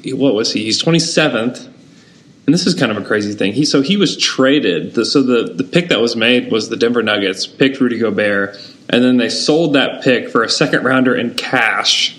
[0.07, 0.65] what was he?
[0.65, 3.53] He's twenty seventh, and this is kind of a crazy thing.
[3.53, 4.95] He so he was traded.
[4.95, 8.57] The, so the the pick that was made was the Denver Nuggets picked Rudy Gobert,
[8.91, 12.19] and then they sold that pick for a second rounder in cash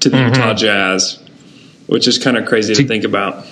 [0.00, 1.18] to the Utah Jazz,
[1.86, 3.44] which is kind of crazy to, To- think about.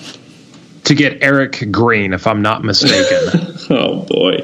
[0.85, 3.53] To get Erick Green, if I'm not mistaken.
[3.70, 4.40] Oh boy,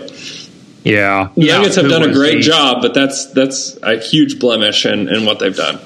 [0.82, 1.28] yeah.
[1.34, 1.58] the yeah.
[1.58, 5.26] Nuggets have done a great the- job, but that's that's a huge blemish in, in
[5.26, 5.78] what they've done.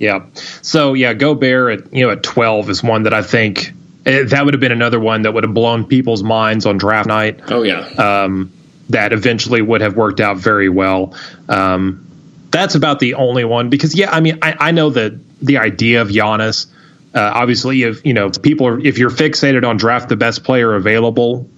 [0.00, 0.26] Yeah.
[0.62, 3.70] So yeah, Gobert at you know at twelve is one that I think
[4.04, 7.06] eh, that would have been another one that would have blown people's minds on draft
[7.06, 7.40] night.
[7.48, 8.50] Oh yeah, Um,
[8.88, 11.14] that eventually would have worked out very well.
[11.48, 12.04] Um,
[12.50, 16.02] that's about the only one because yeah, I mean I, I know that the idea
[16.02, 16.66] of Giannis.
[17.12, 20.74] Uh, obviously, if you know people are if you're fixated on draft the best player
[20.74, 21.48] available,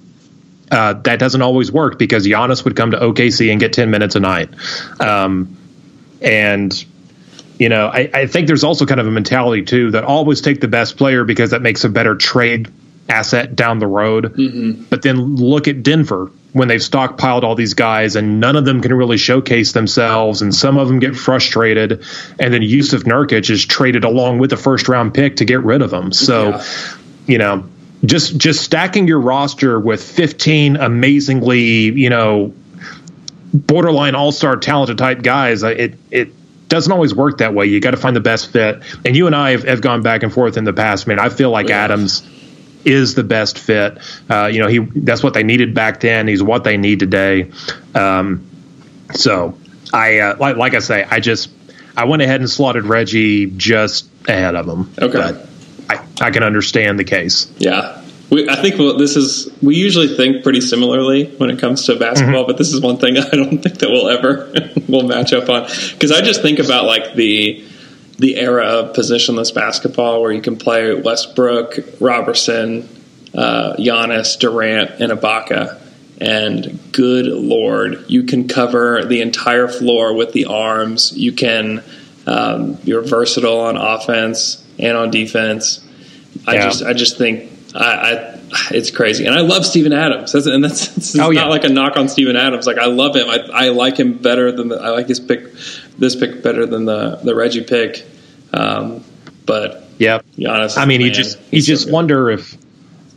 [0.70, 4.16] uh, that doesn't always work because Giannis would come to OKC and get ten minutes
[4.16, 4.48] a night,
[5.00, 5.56] um,
[6.22, 6.84] and
[7.58, 10.60] you know I, I think there's also kind of a mentality too that always take
[10.60, 12.72] the best player because that makes a better trade
[13.08, 14.32] asset down the road.
[14.88, 18.82] But then look at Denver when they've stockpiled all these guys and none of them
[18.82, 22.04] can really showcase themselves and some of them get frustrated
[22.38, 25.80] and then Jusuf Nurkic is traded along with the first round pick to get rid
[25.80, 26.12] of them.
[26.12, 26.64] So, Yeah.
[27.26, 27.64] you know,
[28.04, 31.60] just just stacking your roster with 15 amazingly,
[31.92, 32.52] you know,
[33.54, 36.32] borderline all-star talented type guys, uh, it it
[36.68, 37.66] doesn't always work that way.
[37.66, 38.80] You got to find the best fit.
[39.04, 41.06] And you and I have, have gone back and forth in the past.
[41.06, 41.84] Man, I feel like Yeah.
[41.84, 42.22] Adams
[42.84, 43.98] is the best fit.
[44.28, 46.28] Uh, you know, he that's what they needed back then.
[46.28, 47.50] He's what they need today.
[47.94, 48.48] Um,
[49.12, 49.58] so
[49.92, 51.50] I uh, like like I say, I just
[51.96, 54.90] I went ahead and slotted Reggie just ahead of him.
[55.00, 55.46] Okay.
[55.90, 57.52] I, I can understand the case.
[57.58, 58.00] Yeah.
[58.30, 61.96] We, I think well, this is we usually think pretty similarly when it comes to
[61.96, 64.50] basketball, but this is one thing I don't think that we'll ever
[64.88, 67.62] will match up on because I just think about like the
[68.22, 72.88] the era of positionless basketball where you can play Westbrook, Robertson,
[73.35, 75.80] uh, Giannis, Durant, and Ibaka.
[76.20, 81.12] And good lord, you can cover the entire floor with the arms.
[81.16, 81.82] You can,
[82.28, 85.85] um, you're versatile on offense and on defense.
[86.46, 86.64] I Yeah.
[86.66, 88.38] just, I just think I, I,
[88.70, 90.30] it's crazy, and I love Steven Adams.
[90.32, 91.44] That's, and that's, that's Oh, not yeah.
[91.46, 92.66] like a knock on Steven Adams.
[92.68, 93.28] Like I love him.
[93.28, 95.52] I, I like him better than the, I like his pick,
[95.98, 98.04] this pick better than the the Reggie pick.
[98.52, 99.04] Um,
[99.46, 101.92] but yeah, Giannis, I mean, you just you so just good.
[101.94, 102.56] wonder if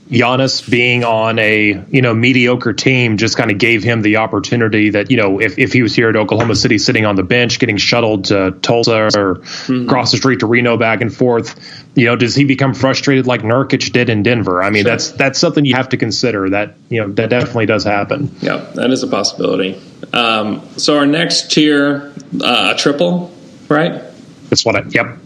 [0.09, 4.91] Giannis being on a you know mediocre team just kind of gave him the opportunity
[4.91, 7.57] that you know if, if he was here at Oklahoma City sitting on the bench
[7.57, 9.85] getting shuttled to Tulsa or Mm-hmm.
[9.87, 11.55] across the street to Reno back and forth,
[11.95, 14.61] you know, does he become frustrated like Nurkic did in Denver?
[14.61, 14.91] I mean, Sure.
[14.91, 16.49] that's that's something you have to consider.
[16.51, 18.33] That you know that definitely does happen.
[18.41, 19.81] Yeah, that is a possibility.
[20.13, 23.31] Um, so our next tier, uh, a triple,
[23.69, 24.01] right?
[24.49, 24.83] That's what I.
[24.87, 25.17] Yep.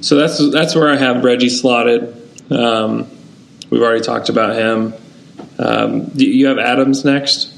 [0.00, 2.16] So that's that's where I have Reggie slotted.
[2.50, 3.08] Um,
[3.70, 4.94] we've already talked about him.
[5.58, 7.54] Um, you have Adams next?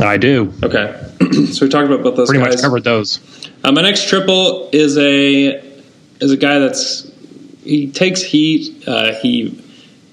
[0.00, 0.52] I do.
[0.62, 0.94] Okay,
[1.52, 2.54] so we talked about both those Pretty guys.
[2.56, 3.20] much covered those.
[3.62, 5.60] Uh, my next triple is a
[6.20, 7.10] is a guy that's
[7.64, 8.86] he takes heat.
[8.86, 9.60] Uh, he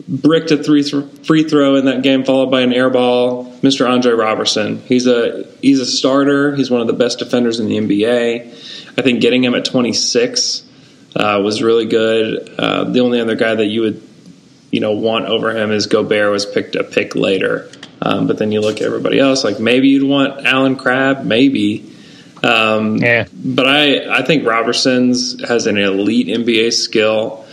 [0.07, 3.45] bricked a three th- free throw in that game, followed by an air ball.
[3.61, 3.87] Mr.
[3.87, 4.81] Andre Robertson.
[4.87, 6.55] He's a he's a starter.
[6.55, 8.93] He's one of the best defenders in the NBA.
[8.97, 10.63] I think getting him at 26
[11.15, 12.53] uh, was really good.
[12.57, 14.01] Uh, the only other guy that you would
[14.71, 17.69] you know want over him is Gobert was picked a pick later.
[18.03, 21.87] Um, but then you look at everybody else, like maybe you'd want Allen Crabbe, maybe.
[22.41, 23.27] Um, Yeah.
[23.31, 27.45] but I, I think Robertson's has an elite NBA skill.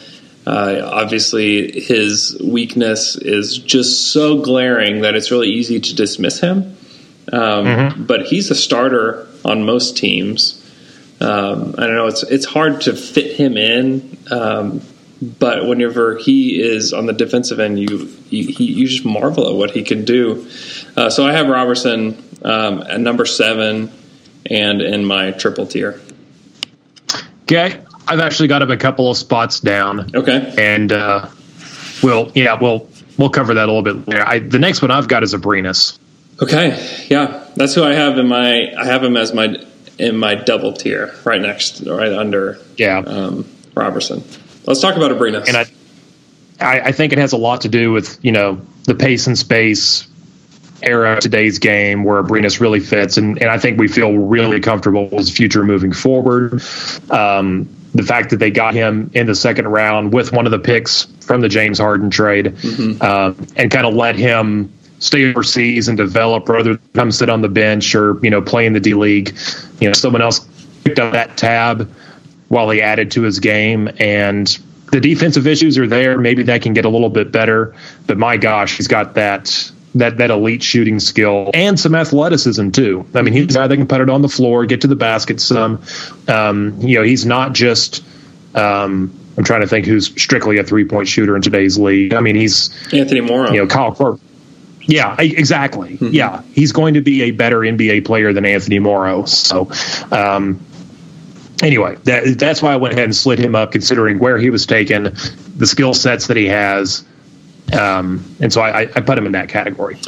[0.46, 6.74] Uh, obviously, his weakness is just so glaring that it's really easy to dismiss him.
[7.30, 10.57] Um, But he's a starter on most teams.
[11.20, 12.06] Um, I don't know.
[12.06, 14.16] It's it's hard to fit him in.
[14.30, 14.82] Um,
[15.20, 19.72] but whenever he is on the defensive end, you you, you just marvel at what
[19.72, 20.48] he can do.
[20.96, 23.92] Uh, so I have Robertson um, at number seven,
[24.46, 26.00] and in my triple tier.
[27.42, 27.80] Okay.
[28.06, 30.14] I've actually got him a couple of spots down.
[30.14, 30.54] Okay.
[30.56, 31.28] and uh,
[32.02, 34.24] we'll yeah we'll we'll cover that a little bit later.
[34.26, 35.98] I, the next one I've got is Abrines.
[36.40, 38.72] Okay, yeah, that's who I have in my.
[38.78, 39.56] I have him as my
[39.98, 44.22] in my double tier, right next, right under Yeah, um, Robertson.
[44.66, 45.46] Let's talk about Abrines.
[45.48, 45.66] and I,
[46.60, 49.36] I I think it has a lot to do with you know the pace and
[49.36, 50.06] space
[50.82, 54.60] era of today's game where Abrines really fits, and and I think we feel really
[54.60, 56.62] comfortable with his future moving forward.
[57.10, 60.58] Um, the fact that they got him in the second round with one of the
[60.58, 62.48] picks from the James Harden trade,
[63.00, 67.40] um, and kind of let him stay overseas and develop rather than come sit on
[67.40, 69.36] the bench or you know play in the D League.
[69.80, 70.40] You know, someone else
[70.84, 71.90] picked up that tab
[72.48, 74.58] while he added to his game and
[74.90, 76.18] the defensive issues are there.
[76.18, 77.74] Maybe that can get a little bit better,
[78.06, 83.06] but my gosh, he's got that that that elite shooting skill and some athleticism too.
[83.14, 84.96] I mean, he's a guy that can put it on the floor, get to the
[84.96, 85.82] basket some.
[86.26, 88.04] Um, you know, he's not just.
[88.54, 92.12] Um, I'm trying to think who's strictly a three point shooter in today's league.
[92.12, 93.52] I mean, he's Anthony Morrow.
[93.52, 94.18] you know Kyle Korver.
[94.88, 95.98] Yeah, exactly.
[96.00, 99.26] Yeah, he's going to be a better NBA player than Anthony Morrow.
[99.26, 99.70] So,
[100.10, 100.58] um,
[101.62, 104.64] anyway, that, that's why I went ahead and slid him up, considering where he was
[104.64, 105.14] taken,
[105.56, 107.04] the skill sets that he has,
[107.72, 109.98] um, and so I, I I put him in that category.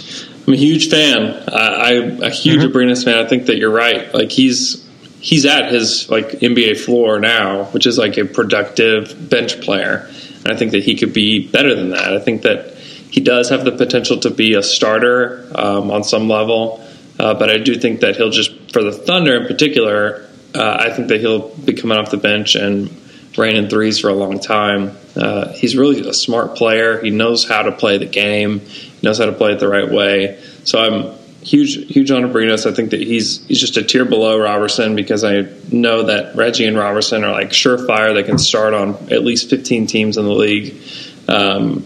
[0.47, 1.27] I'm a huge fan.
[1.27, 3.23] Uh, I'm a huge Abrines fan.
[3.23, 4.12] I think that you're right.
[4.14, 4.88] Like he's
[5.21, 10.09] he's at his like NBA floor now, which is like a productive bench player.
[10.45, 12.14] And I think that he could be better than that.
[12.14, 12.75] I think that
[13.11, 16.85] he does have the potential to be a starter um, on some level,
[17.18, 20.27] uh, but I do think that he'll just for the Thunder in particular.
[20.55, 22.90] Uh, I think that he'll be coming off the bench and
[23.37, 24.96] raining threes for a long time.
[25.14, 27.01] Uh, he's really a smart player.
[27.01, 28.61] He knows how to play the game.
[28.61, 30.42] He knows how to play it the right way.
[30.64, 32.70] So I'm huge, huge on Abrines.
[32.70, 36.66] I think that he's he's just a tier below Robertson because I know that Reggie
[36.66, 38.14] and Robertson are like surefire.
[38.14, 40.81] They can start on at least 15 teams in the league.
[41.29, 41.85] Um,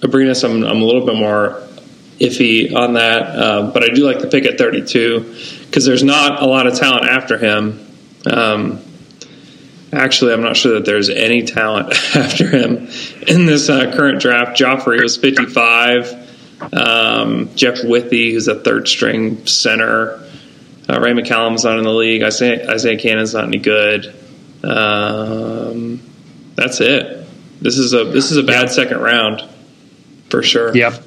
[0.00, 1.62] Abrines, I'm, I'm a little bit more
[2.20, 5.20] iffy on that, um, but I do like the pick at 32
[5.66, 7.84] because there's not a lot of talent after him.
[8.26, 8.82] Um,
[9.92, 12.88] actually, I'm not sure that there's any talent after him
[13.26, 14.58] in this uh, current draft.
[14.58, 16.26] Joffrey was 55.
[16.72, 20.24] Um, Jeff Withey, who's a third string center.
[20.88, 22.22] Uh, Ray McCallum's not in the league.
[22.22, 24.14] Isaiah, Isaiah Canaan's not any good.
[24.64, 26.00] Um,
[26.56, 27.26] that's it.
[27.60, 29.48] This is a this is a bad second round
[30.30, 30.76] for sure.
[30.76, 31.02] Yep.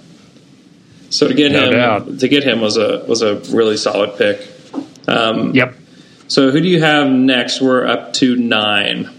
[1.10, 2.20] So to get No him doubt.
[2.20, 4.48] to get him was a was a really solid pick.
[5.08, 5.76] Um, Yep.
[6.28, 7.62] So who do you have next?
[7.62, 9.10] We're up to nine.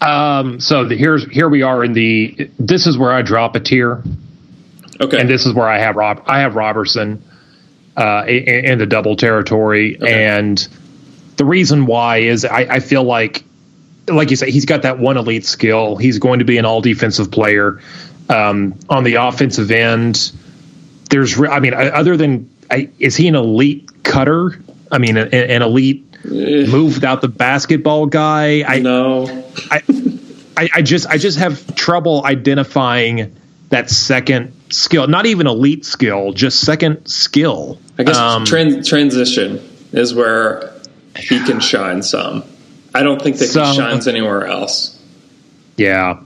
[0.00, 2.50] Um, so the, here's here we are in the.
[2.58, 4.02] This is where I drop a tier,
[5.00, 5.18] Okay.
[5.20, 6.22] and this is where I have Rob.
[6.26, 7.22] I have Robertson
[7.96, 10.26] uh, in, in the double territory, Okay.
[10.26, 10.66] and
[11.36, 13.44] the reason why is I, I feel like,
[14.08, 15.96] like you said, he's got that one elite skill.
[15.96, 17.80] He's going to be an all defensive player.
[18.32, 20.32] Um, on the offensive end,
[21.10, 21.36] there's.
[21.36, 24.58] re- I mean, other than I, is he an elite cutter?
[24.90, 28.62] I mean, an, an elite move without the basketball guy.
[28.66, 29.44] I know.
[29.70, 29.82] I,
[30.56, 33.36] I, I just I just have trouble identifying
[33.70, 35.06] that second skill.
[35.08, 37.78] Not even elite skill, just second skill.
[37.98, 39.60] I guess Um, tran- transition
[39.92, 40.72] is where
[41.16, 42.44] he can shine some.
[42.94, 44.98] I don't think that he shines anywhere else.
[45.76, 46.20] yeah,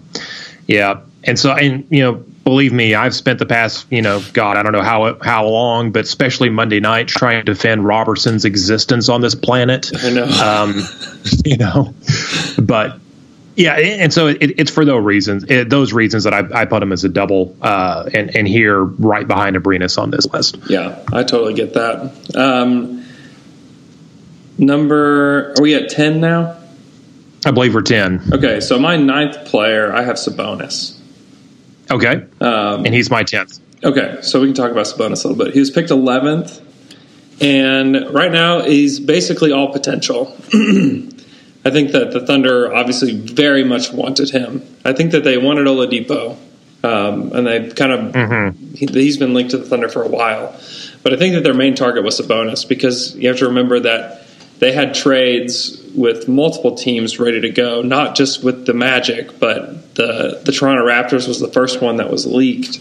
[0.67, 1.01] yeah.
[1.27, 4.63] And so, and you know, believe me, I've spent the past, you know, God, I
[4.63, 9.21] don't know how how long, but especially Monday night, trying to defend Roberson's existence on
[9.21, 9.91] this planet.
[9.95, 10.25] I know.
[10.45, 10.83] um,
[11.45, 11.95] you know,
[12.61, 13.01] but
[13.57, 16.83] yeah, and so it, it's for those reasons, it, those reasons that I, I put
[16.83, 20.59] him as a double, uh, and and here right behind Abrines on this list.
[20.69, 22.37] yeah, I totally get that.
[22.37, 23.05] Um,
[24.59, 26.57] number, are we at 10 now?
[27.47, 28.21] I believe we're ten.
[28.33, 30.96] Okay, so my ninth player, I have Sabonis.
[31.91, 33.61] Okay, Um, and he's my tenth.
[33.85, 35.55] Okay, so we can talk about Sabonis a little bit.
[35.55, 36.61] He was picked 11th,
[37.41, 40.35] and right now he's basically all potential.
[41.65, 44.63] I think that the Thunder obviously very much wanted him.
[44.85, 46.37] I think that they wanted Oladipo,
[46.83, 50.59] um, and they kind of he, he's been linked to the Thunder for a while.
[51.03, 54.26] But I think that their main target was Sabonis because you have to remember that
[54.59, 59.95] they had trades with multiple teams ready to go, not just with the Magic, but
[59.95, 62.79] the the Toronto Raptors was the first one that was leaked,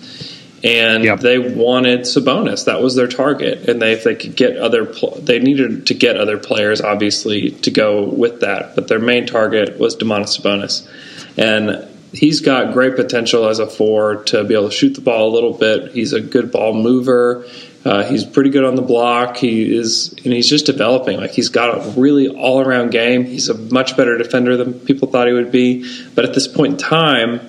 [0.64, 1.20] and Yep.
[1.22, 2.66] they wanted Sabonis.
[2.66, 4.86] That was their target, and they if they could get other,
[5.20, 8.76] they needed to get other players, obviously, to go with that.
[8.76, 10.88] But their main target was Domantas Sabonis,
[11.38, 15.32] and he's got great potential as a four to be able to shoot the ball
[15.32, 15.92] a little bit.
[15.92, 17.46] He's a good ball mover.
[17.86, 19.38] Uh, he's pretty good on the block.
[19.38, 21.18] He is, and he's just developing.
[21.18, 23.26] Like he's got a really all-around game.
[23.26, 25.88] He's a much better defender than people thought he would be.
[26.16, 27.42] But at this point in time,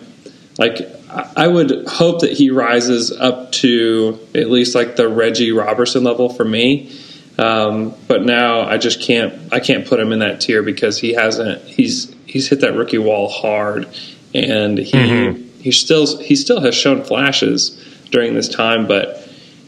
[0.59, 0.90] like
[1.37, 6.29] I would hope that he rises up to at least like the Reggie Robertson level
[6.29, 6.94] for me.
[7.38, 11.14] Um, but now I just can't I can't put him in that tier because he
[11.14, 13.88] hasn't he's he's hit that rookie wall hard
[14.35, 17.70] and he he still he still has shown flashes
[18.11, 19.25] during this time, but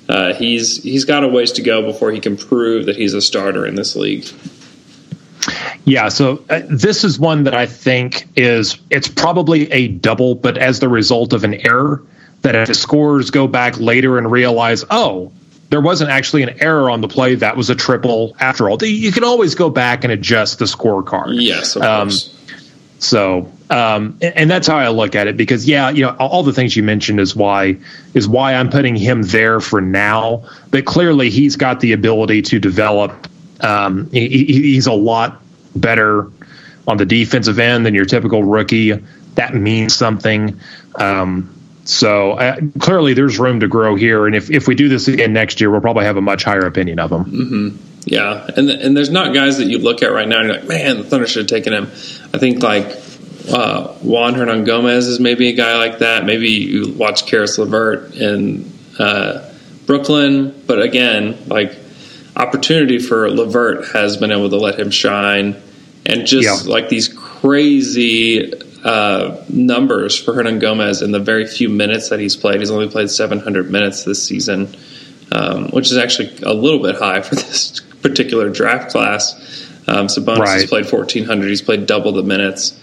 [0.09, 3.21] uh, he's he's got a ways to go before he can prove that he's a
[3.23, 4.27] starter in this league.
[5.85, 10.59] Yeah, so uh, this is one that I think is it's probably a double, but
[10.59, 12.03] as the result of an error.
[12.43, 15.33] That if the scorers go back later and realize, oh,
[15.71, 18.79] there wasn't actually an error on the play, that was a triple after all.
[18.81, 21.43] You can always go back and adjust the scorecard.
[21.43, 22.33] Yes, of Um, course.
[23.01, 26.53] So, um, and, that's how I look at it because, yeah, you know, all the
[26.53, 27.77] things you mentioned is why
[28.15, 30.45] is why I'm putting him there for now.
[30.71, 33.29] But clearly, he's got the ability to develop.
[33.61, 35.43] Um, he, he- he's a lot
[35.77, 36.29] better
[36.87, 38.93] on the defensive end than your typical rookie.
[39.35, 40.59] That means something.
[40.95, 41.55] Um,
[41.85, 45.33] so uh, clearly, there's room to grow here, and if if we do this again
[45.33, 47.79] next year, we'll probably have a much higher opinion of him.
[48.05, 50.69] Yeah, and and there's not guys that you look at right now and you're like,
[50.69, 51.85] man, the Thunder should have taken him.
[52.33, 52.87] I think like
[53.53, 56.25] uh, Juan Hernangomez is maybe a guy like that.
[56.25, 59.53] Maybe you watch Caris LeVert in uh,
[59.87, 61.75] Brooklyn, but again, like
[62.37, 65.57] opportunity for Levert has been able to let him shine,
[66.07, 66.73] and just Yeah.
[66.73, 68.53] like these crazy
[68.85, 72.61] uh, numbers for Hernangomez in the very few minutes that he's played.
[72.61, 74.75] He's only played 700 minutes this season,
[75.33, 79.35] um, which is actually a little bit high for this particular draft class.
[79.89, 80.69] Um, Sabonis has Right.
[80.69, 81.49] played 1,400.
[81.49, 82.79] He's played double the minutes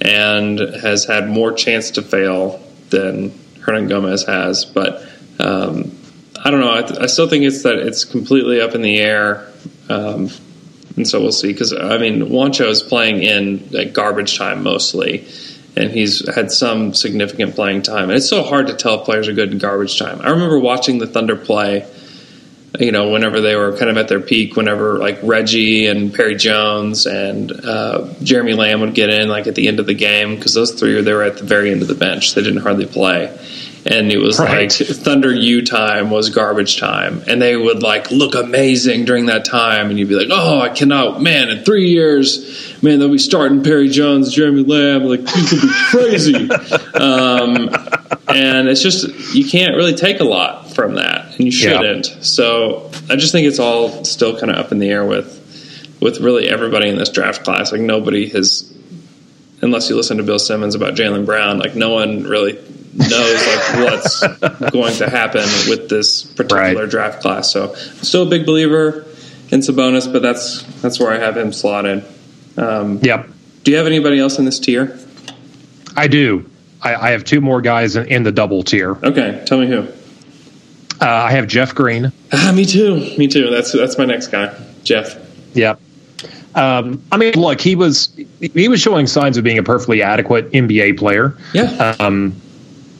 [0.00, 4.64] and has had more chance to fail than Hernangomez has.
[4.64, 5.02] But
[5.38, 5.96] um,
[6.42, 6.72] I don't know.
[6.72, 9.46] I, th- I still think it's that it's completely up in the air.
[9.88, 10.30] Um,
[10.96, 11.52] and so we'll see.
[11.52, 15.26] Because I mean, Juancho is playing in like garbage time mostly,
[15.76, 18.04] and he's had some significant playing time.
[18.04, 20.20] And it's so hard to tell if players are good in garbage time.
[20.22, 21.86] I remember watching the Thunder play.
[22.78, 26.36] You know, whenever they were kind of at their peak, whenever like Reggie and Perry
[26.36, 30.36] Jones and uh, Jeremy Lamb would get in like at the end of the game
[30.36, 32.34] because those three they were at the very end of the bench.
[32.34, 33.26] They didn't hardly play,
[33.86, 34.70] and it was Right.
[34.70, 39.44] like Thunder U time was garbage time, and they would like look amazing during that
[39.44, 41.48] time, and you'd be like, "Oh, I cannot, man!
[41.48, 45.74] In three years, man, they'll be starting Perry Jones, Jeremy Lamb, like these will be
[45.90, 46.50] crazy."
[46.94, 47.68] um,
[48.28, 52.06] and it's just you can't really take a lot from that, and you shouldn't.
[52.24, 55.38] So I just think it's all still kind of up in the air with
[56.00, 57.72] with really everybody in this draft class.
[57.72, 58.70] Like nobody has
[59.62, 62.52] unless you listen to Bill Simmons about Jaylen Brown, like no one really
[62.94, 64.20] knows like what's
[64.72, 66.90] going to happen with this particular Right.
[66.90, 67.50] draft class.
[67.50, 69.06] So, I'm still a big believer
[69.50, 72.04] in Sabonis, but that's that's where I have him slotted.
[72.56, 73.28] Um, Yep,
[73.64, 74.98] do you have anybody else in this tier?
[75.96, 76.48] I do.
[76.82, 78.92] I, I have two more guys in, in the double tier.
[78.92, 79.86] Okay, tell me who.
[81.00, 82.12] Uh, I have Jeff Green.
[82.32, 82.96] Ah, me too.
[83.16, 83.48] Me too.
[83.50, 85.16] That's that's my next guy, Jeff.
[85.54, 85.76] Yeah.
[86.54, 90.50] Um, I mean, look, he was he was showing signs of being a perfectly adequate
[90.52, 91.36] NBA player.
[91.54, 91.96] Yeah.
[92.00, 92.40] Um,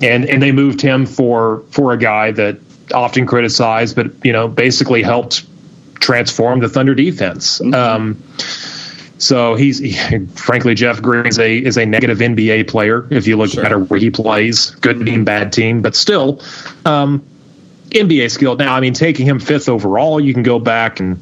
[0.00, 2.58] and and they moved him for for a guy that
[2.94, 5.44] often criticized, but you know, basically helped
[6.00, 7.60] transform the Thunder defense.
[7.60, 8.22] Um,
[9.18, 9.92] so he's he,
[10.34, 13.66] frankly Jeff Green is a is a negative NBA player if you look Sure.
[13.66, 16.40] at where he plays, good team, bad team, but still.
[16.86, 17.22] Um,
[17.90, 18.56] NBA skill.
[18.56, 21.16] Now, I mean, taking him fifth overall, you can go back and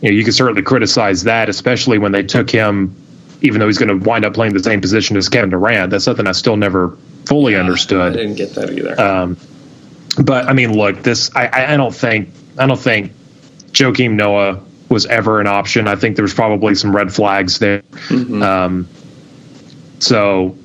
[0.00, 2.94] you know you can certainly criticize that, especially when they took him,
[3.42, 5.90] even though he's going to wind up playing the same position as Kevin Durant.
[5.90, 6.96] That's something I still never
[7.26, 8.12] fully I understood.
[8.12, 9.00] I didn't get that either.
[9.00, 9.36] Um,
[10.22, 13.12] but I mean, look, this I, I don't think I don't think
[13.72, 15.86] Joakim Noah was ever an option.
[15.86, 17.82] I think there was probably some red flags there.
[18.08, 18.42] Mm-hmm.
[18.42, 18.88] Um,
[19.98, 20.56] so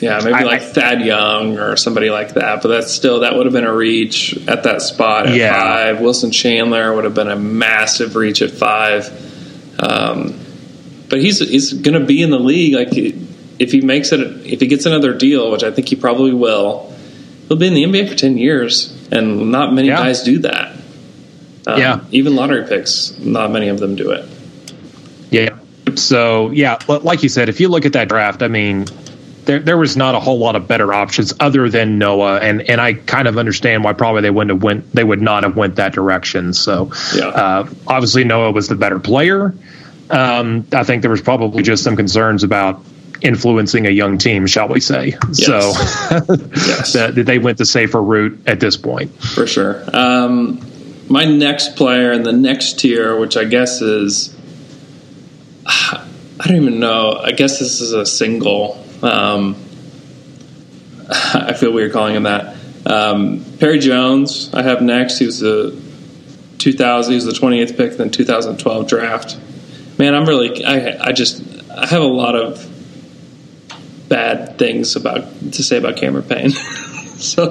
[0.00, 2.62] yeah, maybe I- like Thad Young or somebody like that.
[2.62, 5.52] But that's still that would have been a reach at that spot at Yeah.
[5.62, 6.00] five.
[6.00, 9.10] Wilson Chandler would have been a massive reach at five.
[9.78, 10.34] Um,
[11.08, 12.74] but he's he's going to be in the league.
[12.74, 12.88] Like
[13.58, 16.92] if he makes it, if he gets another deal, which I think he probably will,
[17.48, 19.96] he'll be in the NBA for ten years, and not many Yeah.
[19.98, 20.72] guys do that.
[21.66, 22.00] Um, Yeah.
[22.12, 24.24] even lottery picks, not many of them do it.
[25.30, 25.50] Yeah.
[25.94, 28.86] So yeah, like you said, if you look at that draft, I mean,
[29.46, 32.80] there there was not a whole lot of better options other than Noah, and and
[32.80, 35.76] I kind of understand why probably they wouldn't have went they would not have went
[35.76, 36.52] that direction.
[36.52, 37.28] So Yeah.
[37.28, 39.54] uh, obviously Noah was the better player.
[40.10, 42.80] Um, I think there was probably just some concerns about
[43.22, 45.12] influencing a young team, shall we say?
[45.32, 46.10] So Yes.
[46.92, 49.10] that, that they went the safer route at this point.
[49.22, 49.82] For sure.
[49.92, 50.60] Um,
[51.08, 54.36] my next player in the next tier, which I guess is,
[55.66, 56.04] I
[56.44, 57.14] don't even know.
[57.14, 58.84] I guess this is a single.
[59.02, 59.56] Um,
[61.10, 62.56] I feel weird calling him that.
[62.84, 65.18] Um, Perry Jones, I have next.
[65.18, 65.80] He was the
[66.58, 67.12] 2000.
[67.12, 69.38] He was the 28th pick in the 2012 draft.
[69.98, 70.64] Man, I'm really.
[70.64, 72.64] I I just I have a lot of
[74.08, 76.52] bad things about to say about Cameron Payne.
[77.20, 77.50] so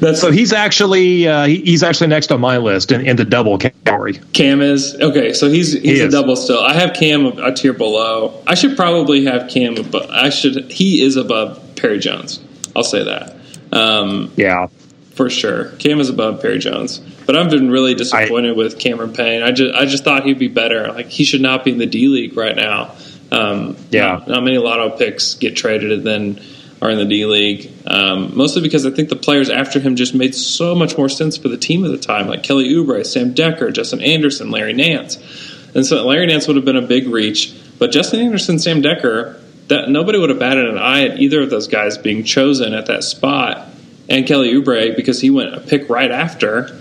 [0.00, 3.24] that's So he's actually uh, he, he's actually next on my list in, in the
[3.24, 4.14] double category.
[4.32, 5.32] Cam is okay.
[5.32, 6.60] So he's he's He a double still.
[6.60, 8.42] I have Cam a, tier below.
[8.46, 9.76] I should probably have Cam.
[9.76, 10.70] Above, I should.
[10.70, 12.42] He is above Perry Jones.
[12.76, 13.36] I'll say that
[13.72, 14.68] um, Yeah.
[15.14, 15.70] for sure.
[15.78, 19.42] Cam is above Perry Jones, but I've been really disappointed with Cameron Payne.
[19.42, 20.92] I just I just thought he'd be better.
[20.92, 22.94] Like he should not be in the D League right now.
[23.32, 24.06] Um, Yeah.
[24.18, 26.40] not, not many lotto picks get traded and then
[26.82, 27.70] are in the D League.
[27.86, 31.36] Um, mostly because I think the players after him just made so much more sense
[31.36, 35.16] for the team at the time, like Kelly Oubre, Sam Dekker, Justin Anderson, Larry Nance.
[35.74, 39.40] And so Larry Nance would have been a big reach, but Justin Anderson, Sam Dekker,
[39.68, 42.86] that nobody would have batted an eye at either of those guys being chosen at
[42.86, 43.68] that spot.
[44.08, 46.76] And Kelly Oubre because he went a pick right after.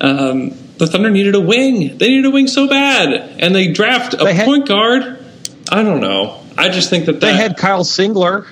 [0.00, 1.98] Um, the Thunder needed a wing.
[1.98, 5.18] They needed a wing so bad, and they draft a They had- point guard.
[5.70, 6.40] I don't know.
[6.58, 8.46] I just think that They had Kyle Singler.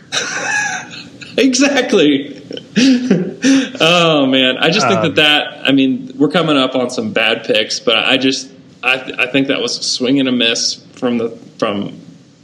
[1.37, 2.43] exactly.
[3.81, 5.69] oh man, I just think Um, that that.
[5.69, 8.51] I mean, we're coming up on some bad picks, but I just
[8.83, 12.01] I, I think that was a swing and a miss from the from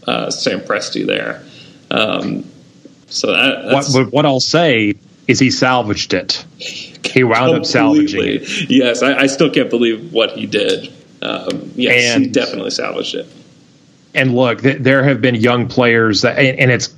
[0.07, 1.45] uh, Sam Presti there.
[1.91, 2.45] Um,
[3.07, 4.95] so that, What, that's what what I'll say
[5.29, 6.45] is he salvaged it.
[6.59, 8.71] He wound up salvaging it.
[8.71, 10.93] Yes, I, I still can't believe what he did.
[11.21, 13.27] Um, yes, he definitely salvaged it.
[14.15, 16.95] And look, th- there have been young players that, and, and it's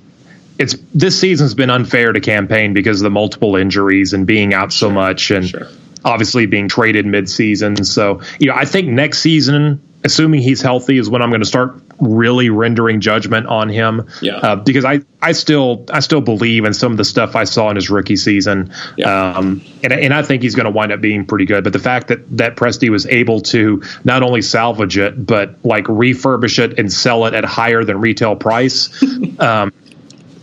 [0.59, 4.55] it's this season's been unfair to Cam Payne because of the multiple injuries and being
[4.55, 5.69] out so much, and Sure.
[6.05, 7.85] obviously being traded mid-season.
[7.85, 11.47] So, you know, I think next season, assuming he's healthy, is when I'm going to
[11.47, 14.09] start really rendering judgment on him.
[14.21, 14.37] Yeah.
[14.37, 17.71] Uh, because I, I still I still believe in some of the stuff I saw
[17.71, 18.73] in his rookie season.
[18.97, 19.37] Yeah.
[19.37, 21.65] Um, and, and I think he's going to wind up being pretty good.
[21.65, 25.85] But the fact that that Presti was able to not only salvage it, but like
[25.85, 28.91] refurbish it and sell it at higher than retail price,
[29.41, 29.73] um,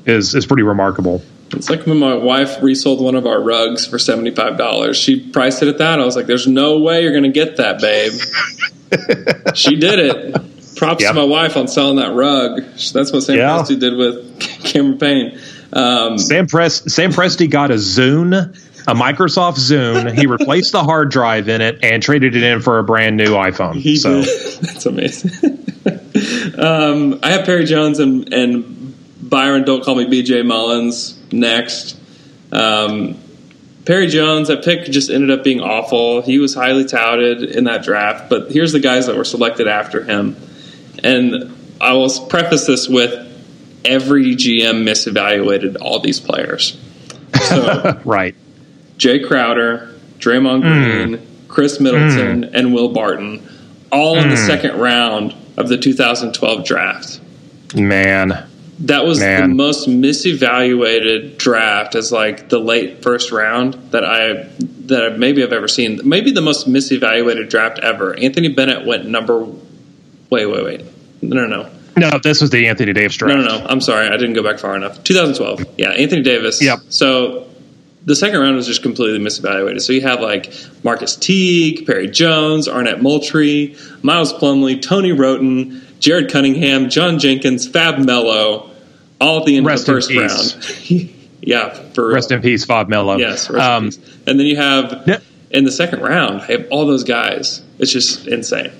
[0.05, 1.21] is is pretty remarkable.
[1.53, 4.97] It's like when my wife resold one of our rugs for seventy five dollars.
[4.97, 5.99] She priced it at that.
[5.99, 8.13] I was like, "There's no way you're going to get that, babe."
[9.55, 10.75] she did it.
[10.75, 11.09] Props Yeah.
[11.09, 12.61] to my wife on selling that rug.
[12.93, 13.57] That's what Sam Yeah.
[13.59, 15.39] Presti did with Cameron Payne.
[15.73, 18.33] Um, Sam Press Sam Presti got a Zune,
[18.87, 20.17] a Microsoft Zune.
[20.17, 23.33] He replaced the hard drive in it and traded it in for a brand new
[23.35, 23.81] iPhone.
[23.97, 24.25] so did.
[24.61, 25.31] That's amazing.
[26.57, 29.63] um, I have Perry Jones and, and Byron.
[29.63, 31.97] Don't call me BJ Mullens next.
[32.51, 33.17] Um,
[33.85, 36.21] Perry Jones, that pick just ended up being awful.
[36.21, 40.03] He was highly touted in that draft, but here's the guys that were selected after
[40.03, 40.35] him.
[41.03, 43.11] And I will preface this with
[43.83, 46.79] every GM misevaluated all these players.
[47.47, 48.35] So, right.
[48.97, 51.15] Jae Crowder, Draymond hmm.
[51.17, 52.55] Green, Khris Middleton, hmm.
[52.55, 53.47] and Will Barton,
[53.91, 54.47] all in the hmm.
[54.47, 57.19] second round of the 2012 draft.
[57.75, 58.47] Man.
[58.85, 59.55] That was the Man.
[59.55, 64.49] most misevaluated draft as like the late first round that I
[64.87, 65.99] that I maybe I've ever seen.
[66.03, 68.17] Maybe the most misevaluated draft ever.
[68.17, 69.43] Anthony Bennett went number.
[70.29, 70.85] Wait, wait, wait.
[71.21, 73.35] No, no, no, No, this was the Anthony Davis draft.
[73.37, 73.65] no, no, no.
[73.67, 75.03] I'm sorry, I didn't go back far enough.
[75.03, 75.75] 2012.
[75.77, 76.61] Yeah, Anthony Davis.
[76.63, 76.79] Yep.
[76.89, 77.47] So
[78.05, 79.81] the second round was just completely misevaluated.
[79.81, 80.51] So you have like
[80.83, 87.99] Marquis Teague, Perry Jones, Arnett Moultrie, Miles Plumlee, Tony Wroten, Jared Cunningham, John Jenkins, Fab
[87.99, 88.70] Melo,
[89.21, 91.09] all at the end Rest of in the first round.
[91.41, 92.11] yeah, for.
[92.11, 93.17] Rest in peace, Bob Melo.
[93.17, 93.99] Yes, rest in Um, peace.
[94.27, 95.19] And then you have Yeah.
[95.51, 97.61] in the second round, I have all those guys.
[97.79, 98.71] It's just insane.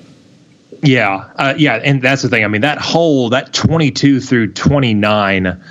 [0.83, 2.43] Yeah, uh, yeah, and that's the thing.
[2.43, 5.61] I mean, that whole that twenty-two through twenty-nine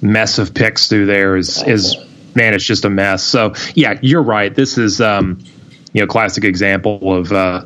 [0.00, 1.96] mess of picks through there is is
[2.34, 3.22] man, it's just a mess.
[3.24, 4.54] So yeah, you're right.
[4.54, 5.38] This is um,
[5.92, 7.64] you know classic example of uh,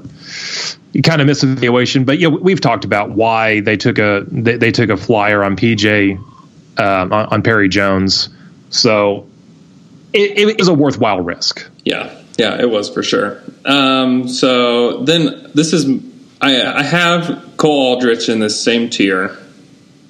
[1.03, 2.07] kind of misevaluation.
[2.07, 5.57] But yeah, we've talked about why they took a they, they took a flyer on
[5.57, 6.19] PJ
[6.77, 8.29] um, on, on Perry Jones.
[8.71, 9.27] So
[10.13, 11.69] it, it was a worthwhile risk.
[11.85, 13.41] Yeah, yeah, it was for sure.
[13.65, 15.87] Um, so then this is
[16.41, 19.37] I, I have Cole Aldrich in this same tier.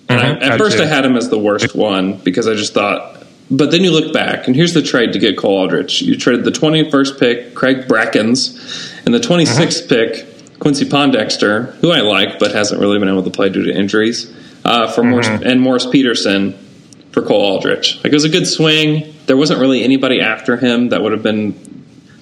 [0.08, 0.78] And I, Mhm, at I first.
[0.78, 3.22] I had him as the worst one because I just thought.
[3.50, 6.00] But then you look back, and here's the trade to get Cole Aldrich.
[6.00, 8.58] You traded the 21st pick, Craig Brackins,
[9.04, 13.30] and the 26th pick, Quincy Pondexter, who I like but hasn't really been able to
[13.30, 14.32] play due to injuries,
[14.64, 16.52] uh, for Morris, and Morris Peterson
[17.12, 17.96] for Cole Aldrich.
[17.98, 19.14] Like it was a good swing.
[19.26, 21.54] There wasn't really anybody after him that would have been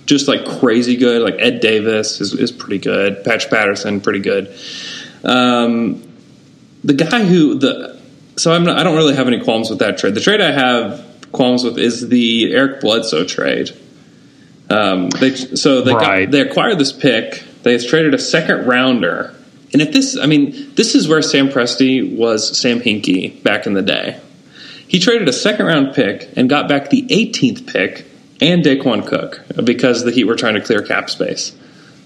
[0.06, 1.22] just like crazy good.
[1.22, 3.24] Like Ed Davis is, is pretty good.
[3.24, 4.54] Patch Patterson pretty good.
[5.24, 6.02] Um,
[6.84, 8.00] the guy who the
[8.36, 10.14] so I'm not, I don't really have any qualms with that trade.
[10.14, 13.70] The trade I have qualms with is the Eric Bledsoe trade.
[14.70, 16.24] Um, they so they Right.
[16.24, 17.42] got, they acquired this pick.
[17.62, 19.34] They traded a second rounder.
[19.72, 23.72] And if this, I mean, this is where Sam Presti was Sam Hinkie back in
[23.74, 24.20] the day.
[24.86, 28.04] He traded a second round pick and got back the 18th pick
[28.40, 31.56] and Daequan Cook because the Heat were trying to clear cap space.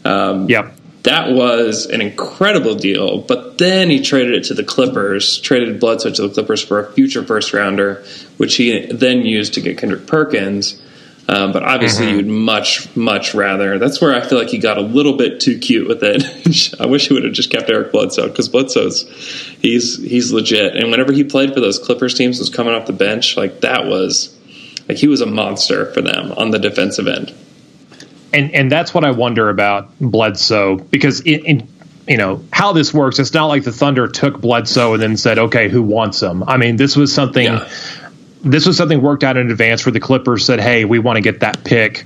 [0.04, 0.74] Um, Yep.
[1.02, 3.18] that was an incredible deal.
[3.18, 6.92] But then he traded it to the Clippers, traded Bledsoe to the Clippers for a
[6.92, 8.04] future first rounder,
[8.36, 10.80] which he then used to get Kendrick Perkins.
[11.28, 13.78] Um, but obviously, you'd much, much rather.
[13.78, 16.74] That's where I feel like he got a little bit too cute with it.
[16.80, 19.02] I wish he would have just kept Eric Bledsoe because Bledsoe's
[19.60, 20.76] he's he's legit.
[20.76, 23.86] And whenever he played for those Clippers teams, was coming off the bench like that
[23.86, 24.36] was
[24.88, 27.34] like he was a monster for them on the defensive end.
[28.32, 31.68] and and that's what I wonder about Bledsoe because in, in
[32.06, 33.18] you know how this works.
[33.18, 36.56] It's not like the Thunder took Bledsoe and then said, "Okay, who wants him?" I
[36.56, 37.46] mean, this was something.
[37.46, 37.68] Yeah.
[38.46, 41.20] This was something worked out in advance where the Clippers said, "Hey, we want to
[41.20, 42.04] get that pick,"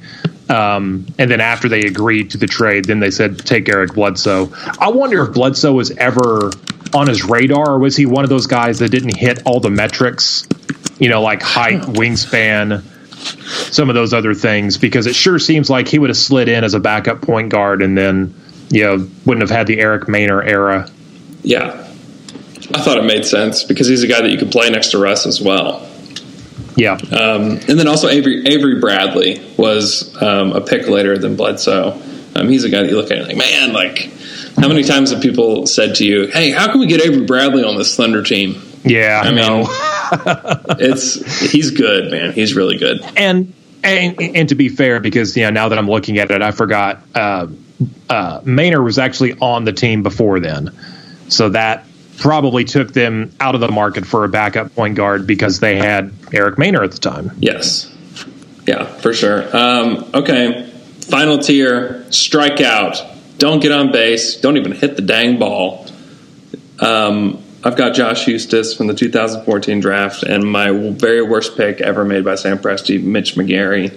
[0.48, 4.50] um, and then after they agreed to the trade, then they said, "Take Eric Bledsoe."
[4.78, 6.50] I wonder if Bledsoe was ever
[6.92, 9.70] on his radar, or was he one of those guys that didn't hit all the
[9.70, 10.48] metrics?
[10.98, 12.82] You know, like height, wingspan,
[13.70, 16.64] some of those other things because it sure seems like he would have slid in
[16.64, 18.34] as a backup point guard and then
[18.70, 20.88] you know wouldn't have had the Eric Maynor era.
[21.42, 21.86] Yeah,
[22.74, 24.98] I thought it made sense because he's a guy that you could play next to
[24.98, 25.86] Russ as well.
[26.80, 32.00] Yeah, Um, and then also Avery Avery Bradley was um, a pick later than Bledsoe.
[32.34, 34.10] Um, he's a guy that you look at and like, man, like
[34.56, 37.64] how many times have people said to you, "Hey, how can we get Avery Bradley
[37.64, 39.66] on this Thunder team?" yeah, I mean,
[40.80, 42.32] it's he's good, man.
[42.32, 43.02] He's really good.
[43.14, 43.52] And
[43.84, 46.50] and and to be fair, because you know now that I'm looking at it, I
[46.50, 47.46] forgot uh,
[48.08, 50.74] uh, Maynor was actually on the team before then,
[51.28, 51.84] so that
[52.20, 56.12] probably took them out of the market for a backup point guard because they had
[56.32, 57.32] Eric Maynor at the time.
[57.40, 57.92] Yes,
[58.66, 59.44] yeah, for sure.
[59.56, 63.38] Um, okay, final tier: strikeout.
[63.38, 64.36] Don't get on base.
[64.36, 65.86] Don't even hit the dang ball.
[66.78, 72.04] Um, I've got Josh Huestis from the 2014 draft, and my very worst pick ever
[72.04, 73.92] made by Sam Presti, Mitch McGary,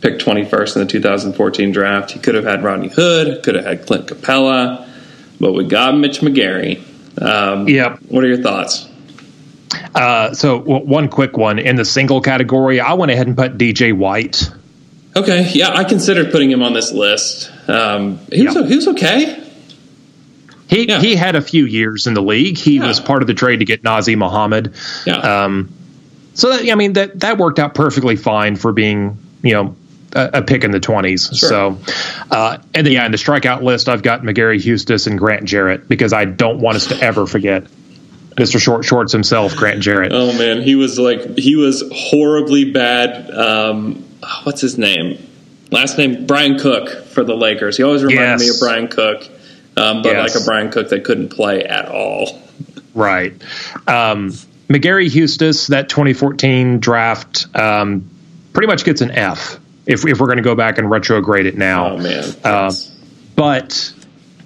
[0.00, 2.12] picked 21st in the 2014 draft.
[2.12, 4.88] He could have had Rodney Hood, could have had Clint Capela,
[5.40, 6.82] but we got Mitch McGary.
[7.20, 7.98] Um, Yep.
[8.08, 8.88] What are your thoughts?
[9.94, 13.56] Uh, so w- one quick one in the single category, I went ahead and put
[13.58, 14.50] DJ White.
[15.16, 17.50] Okay, yeah, I considered putting him on this list.
[17.68, 18.66] Um, he was Yeah.
[18.66, 19.40] he was okay.
[20.68, 21.00] he Yeah.
[21.00, 22.56] he had a few years in the league.
[22.58, 22.88] He Yeah.
[22.88, 24.72] was part of the trade to get Nazr Mohammed.
[25.06, 25.18] Yeah.
[25.18, 25.68] Um,
[26.34, 29.76] so that, I mean that that worked out perfectly fine for being you know
[30.14, 31.28] a, a pick in the twenties.
[31.32, 31.48] Sure.
[31.48, 31.78] So,
[32.30, 35.88] uh, and then, yeah, in the strikeout list, I've got McGary Huestis and Grant Jerrett
[35.88, 37.64] because I don't want us to ever forget
[38.36, 38.60] Mr.
[38.60, 40.10] Short Shorts himself, Grant Jerrett.
[40.12, 43.30] Oh man, he was like he was horribly bad.
[43.30, 44.04] Um,
[44.44, 45.18] what's his name?
[45.70, 47.76] Last name Brian Cook for the Lakers.
[47.76, 49.28] He always reminded me of Brian Cook,
[49.76, 50.34] um, but Yes.
[50.34, 52.40] like a Brian Cook that couldn't play at all.
[52.94, 53.32] Right.
[53.88, 54.30] Um,
[54.68, 58.08] McGary Huestis, that 2014 draft, um,
[58.52, 61.56] pretty much gets an F if, if we're going to go back and retrograde it
[61.56, 61.92] now.
[61.92, 62.72] Oh man, Uh,
[63.36, 63.92] but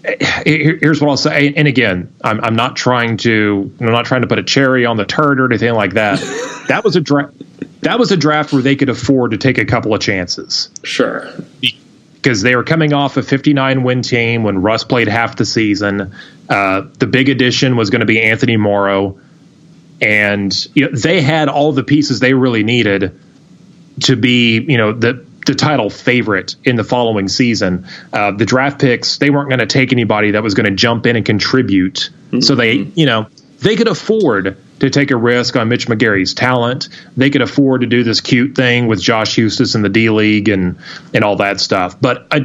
[0.04, 1.52] eh, here's what I'll say.
[1.54, 4.96] And again, I'm, I'm not trying to I'm not trying to put a cherry on
[4.96, 6.18] the turd or anything like that.
[6.68, 7.34] that was a draft.
[7.82, 11.30] That was a draft where they could afford to take a couple of chances sure.
[12.14, 16.12] because they were coming off a 59 win team when Russ played half the season.
[16.48, 19.20] Uh, the big addition was going to be Anthony Morrow,
[20.00, 23.18] and you know, they had all the pieces they really needed
[24.00, 27.86] to be, you know, the the title favorite in the following season.
[28.12, 31.06] Uh, the draft picks they weren't going to take anybody that was going to jump
[31.06, 32.10] in and contribute,
[32.40, 33.26] so they, you know,
[33.60, 36.88] they could afford to take a risk on Mitch McGary's talent.
[37.16, 40.48] They could afford to do this cute thing with Josh Huestis in the D League
[40.48, 40.78] and
[41.14, 42.00] and all that stuff.
[42.00, 42.40] But uh,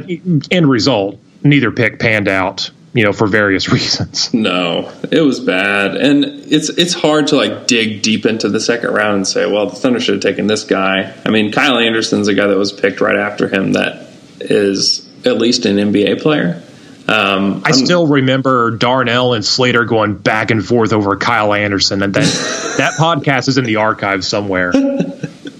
[0.50, 4.32] end result, neither pick panned out, you know, for various reasons.
[4.32, 8.94] No, it was bad, and it's it's hard to like dig deep into the second
[8.94, 11.12] round and say, well, the Thunder should have taken this guy.
[11.26, 14.08] I mean, Kyle Anderson's a guy that was picked right after him that
[14.40, 16.62] is at least an NBA player.
[17.06, 22.14] Um, I still remember Darnell and Slater going back and forth over Kyle Anderson, and
[22.14, 22.22] that
[22.78, 24.72] that podcast is in the archives somewhere.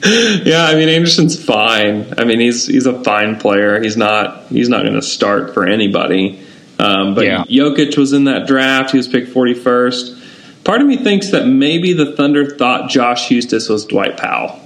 [0.06, 2.12] Yeah, I mean Anderson's fine.
[2.18, 3.82] I mean he's he's a fine player.
[3.82, 6.43] He's not he's not going to start for anybody.
[6.84, 7.44] Um, but Yeah.
[7.44, 8.90] Jokic was in that draft.
[8.90, 10.16] He was picked forty first.
[10.64, 14.58] Part of me thinks that maybe the Thunder thought Josh Huestis was Dwight Powell.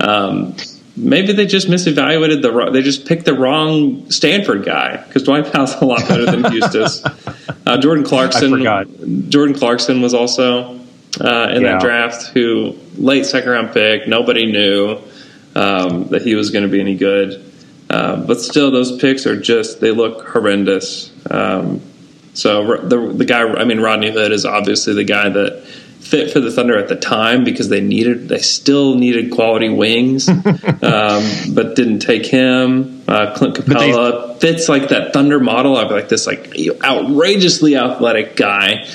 [0.00, 0.54] Um,
[0.96, 2.70] maybe they just misevaluated the.
[2.70, 7.04] They just picked the wrong Stanford guy because Dwight Powell's a lot better than Huestis.
[7.66, 9.28] Uh, Jordan Clarkson.
[9.30, 10.78] Jordan Clarkson was also
[11.20, 11.72] uh, in Yeah.
[11.72, 12.28] that draft.
[12.28, 14.08] Who late second round pick.
[14.08, 14.96] Nobody knew
[15.54, 17.44] um, that he was going to be any good.
[17.90, 21.10] Uh, but still, those picks are just they look horrendous.
[21.30, 21.80] Um,
[22.34, 25.64] so the the guy, I mean, Rodney Hood is obviously the guy that
[26.00, 30.28] fit for the Thunder at the time because they needed they still needed quality wings,
[30.28, 30.44] um,
[31.54, 33.02] but didn't take him.
[33.08, 38.86] Uh, Clint Capela fits like that Thunder model of like this like outrageously athletic guy,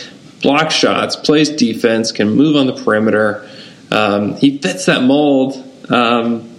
[0.41, 3.49] block shots, plays defense, can move on the perimeter.
[3.91, 5.55] Um, he fits that mold.
[5.89, 6.52] Um,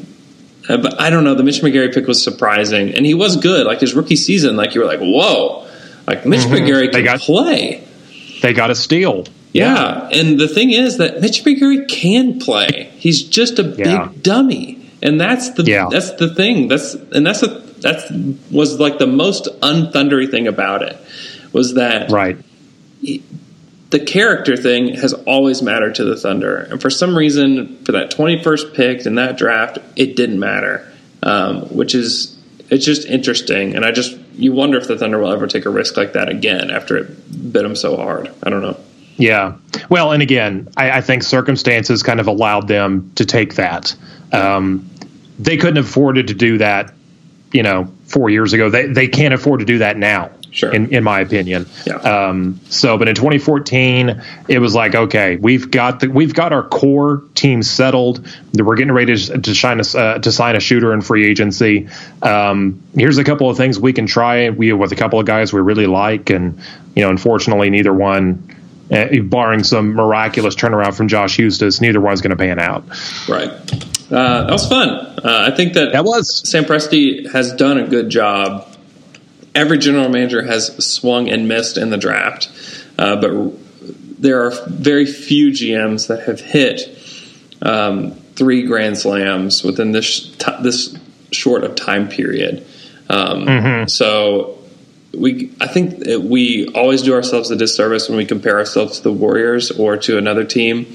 [0.69, 1.35] uh, but I don't know.
[1.35, 3.67] The Mitch McGary pick was surprising, and he was good.
[3.67, 5.67] Like his rookie season, like you were like, "Whoa!"
[6.07, 7.83] Like Mitch McGary They can got- play.
[8.43, 9.25] They got a steal.
[9.53, 12.91] Yeah, and the thing is that Mitch McGary can play.
[12.97, 14.09] He's just a Yeah.
[14.09, 15.89] big dummy, and that's the Yeah.
[15.91, 16.69] that's the thing.
[16.69, 18.05] That's and that's the that's
[18.51, 20.97] was like the most unthundery thing about it
[21.53, 22.37] was that Right.
[23.95, 28.11] The character thing has always mattered to the Thunder, and for some reason, for that
[28.11, 30.93] twenty first pick in that draft, it didn't matter,
[31.23, 32.37] um, which is
[32.71, 35.71] it's just interesting, and I just you wonder if the Thunder will ever take a
[35.71, 38.35] risk like that again after it bit them so hard.
[38.43, 38.77] I don't know.
[39.17, 39.59] Yeah.
[39.89, 43.95] Well, and again, I, I think circumstances kind of allowed them to take that.
[44.33, 44.91] Um,
[45.39, 46.93] they couldn't have afforded to do that,
[47.53, 48.71] you know, four years ago.
[48.71, 50.33] They they can't afford to do that now.
[50.55, 50.73] Sure.
[50.73, 51.67] In, in my opinion.
[51.85, 51.97] Yeah.
[51.97, 56.63] Um, so, but in 2014, it was like, okay, we've got the, we've got our
[56.63, 58.25] core team settled.
[58.53, 61.89] We're getting ready to, to shine a, uh, to sign a shooter in free agency.
[62.23, 64.51] Um, here's a couple of things we can try.
[64.51, 66.61] We with a couple of guys we really like, and
[66.95, 68.49] you know, unfortunately, neither one
[68.93, 72.85] uh, barring some miraculous turnaround from Josh Huestis, neither one's going to pan out.
[73.29, 73.51] Right.
[74.09, 74.89] Uh, that was fun.
[74.89, 78.69] Uh, I think that That was Sam Presti has done a good job.
[79.55, 82.51] Every general manager has swung and missed in the draft,
[82.99, 83.53] uh, but
[84.21, 86.99] there are very few GMs that have hit
[87.63, 90.97] um, three Grand Slams within this t- this
[91.31, 92.67] short of time period.
[93.09, 93.49] Um,
[93.89, 94.59] So
[95.13, 99.13] we, I think we always do ourselves a disservice when we compare ourselves to the
[99.13, 100.87] Warriors or to another team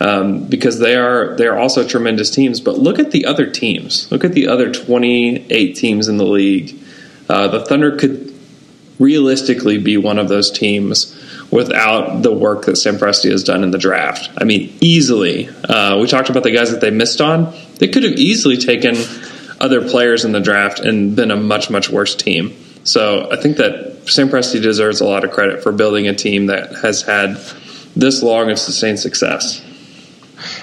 [0.00, 2.60] um, because they are they are also tremendous teams.
[2.60, 4.10] But look at the other teams.
[4.10, 6.77] Look at the other 28 teams in the league.
[7.28, 8.34] Uh, the Thunder could
[8.98, 11.14] realistically be one of those teams
[11.50, 14.28] without the work that Sam Presti has done in the draft.
[14.36, 15.48] I mean, easily.
[15.48, 17.54] Uh, we talked about the guys that they missed on.
[17.78, 18.96] They could have easily taken
[19.60, 22.54] other players in the draft and been a much much worse team.
[22.84, 26.46] So I think that Sam Presti deserves a lot of credit for building a team
[26.46, 27.36] that has had
[27.96, 29.64] this long and sustained success.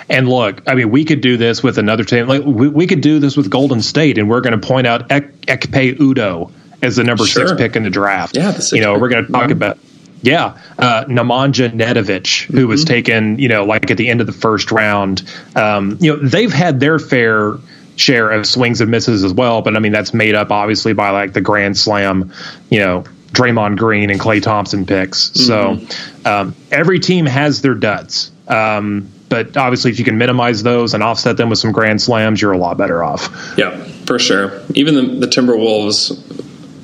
[0.07, 2.27] And look, I mean, we could do this with another team.
[2.27, 5.11] Like we, we could do this with Golden State, and we're going to point out
[5.11, 6.51] Ek- Ekpe Udoh
[6.81, 7.47] as the number Sure.
[7.47, 8.35] six pick in the draft.
[8.35, 9.01] Yeah, you know, pick.
[9.01, 9.51] we're going to talk Mhm.
[9.53, 9.77] about.
[10.21, 14.33] Yeah, uh, Nemanja Nedovic, who was taken, you know, like at the end of the
[14.33, 15.21] first round.
[15.55, 17.53] Um, you know, they've had their fair
[17.95, 21.11] share of swings and misses as well, but I mean, that's made up obviously by
[21.11, 22.31] like the Grand Slam,
[22.71, 23.03] you know,
[23.33, 25.31] Draymond Green and Klay Thompson picks.
[25.35, 25.79] So
[26.25, 28.31] um, every team has their duds.
[28.47, 32.41] Um, but obviously, if you can minimize those and offset them with some grand slams,
[32.41, 33.29] you're a lot better off.
[33.57, 34.61] Yeah, for sure.
[34.73, 36.17] Even the, the Timberwolves,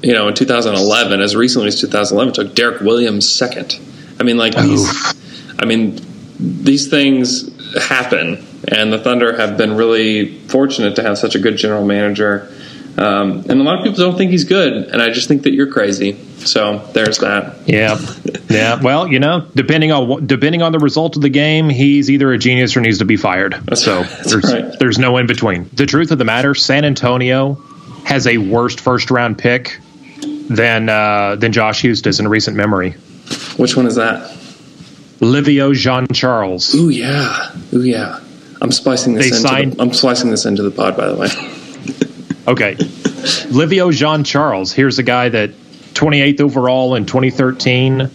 [0.02, 3.80] you know, in 2011, as recently as 2011, took Derrick Williams second.
[4.20, 4.88] I mean, like these.
[5.60, 6.00] I mean,
[6.40, 11.58] these things happen, and the Thunder have been really fortunate to have such a good
[11.58, 12.52] general manager.
[12.98, 15.54] Um, and a lot of people don't think he's good, and I just think that
[15.54, 16.18] you're crazy.
[16.40, 17.58] So there's that.
[17.68, 17.98] Yeah,
[18.50, 18.80] yeah.
[18.84, 22.32] Well, you know, depending on what- depending on the result of the game, he's either
[22.34, 23.54] a genius or needs to be fired.
[23.78, 24.80] so that's there's right.
[24.80, 25.70] there's no in between.
[25.74, 27.54] The truth of the matter, San Antonio
[28.04, 29.80] has a worst first round pick
[30.50, 32.92] than uh, than Josh Huestis in recent memory.
[33.58, 34.38] Which one is that?
[35.22, 36.74] Livio Jean Charles.
[36.76, 38.20] Ooh yeah, ooh yeah.
[38.62, 39.48] I'm splicing this They into.
[39.48, 41.28] signed- the, I'm splicing this into the pod, by the way.
[42.48, 42.76] Okay.
[43.52, 44.74] Livio Jean Charles.
[44.74, 45.52] Here's a guy that
[45.94, 48.10] 28th overall in 2013.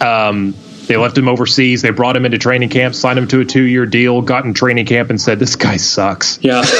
[0.00, 0.54] Um,
[0.88, 1.82] they left him overseas.
[1.82, 4.54] They brought him into training camp, signed him to a two year deal, got in
[4.54, 6.38] training camp and said, This guy sucks.
[6.42, 6.62] Yeah,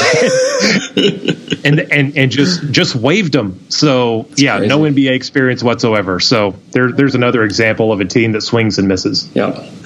[1.65, 3.59] And and and just just waved him.
[3.71, 4.69] So yeah, crazy.
[4.69, 6.21] no NBA experience whatsoever.
[6.21, 9.29] So there there's another example of a team that swings and misses.
[9.35, 9.69] yeah.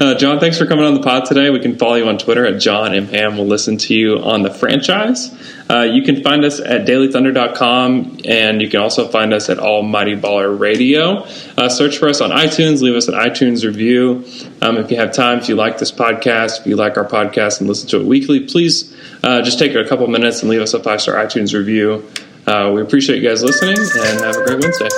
[0.00, 1.48] Uh, Jon, thanks for coming on the pod today.
[1.48, 3.36] We can follow you on Twitter at Jon M Hamm.
[3.38, 5.30] We'll listen to you on the franchise.
[5.70, 10.16] Uh, you can find us at dailythunder.com, and you can also find us at Almighty
[10.16, 11.24] Baller Radio.
[11.56, 12.80] Uh, search for us on iTunes.
[12.80, 14.24] Leave us an iTunes review.
[14.62, 17.60] Um, if you have time, if you like this podcast, if you like our podcast
[17.60, 20.72] and listen to it weekly, please uh, just take a couple minutes and leave us
[20.74, 22.08] a five star iTunes review.
[22.46, 24.88] Uh, we appreciate you guys listening, and have a great Wednesday.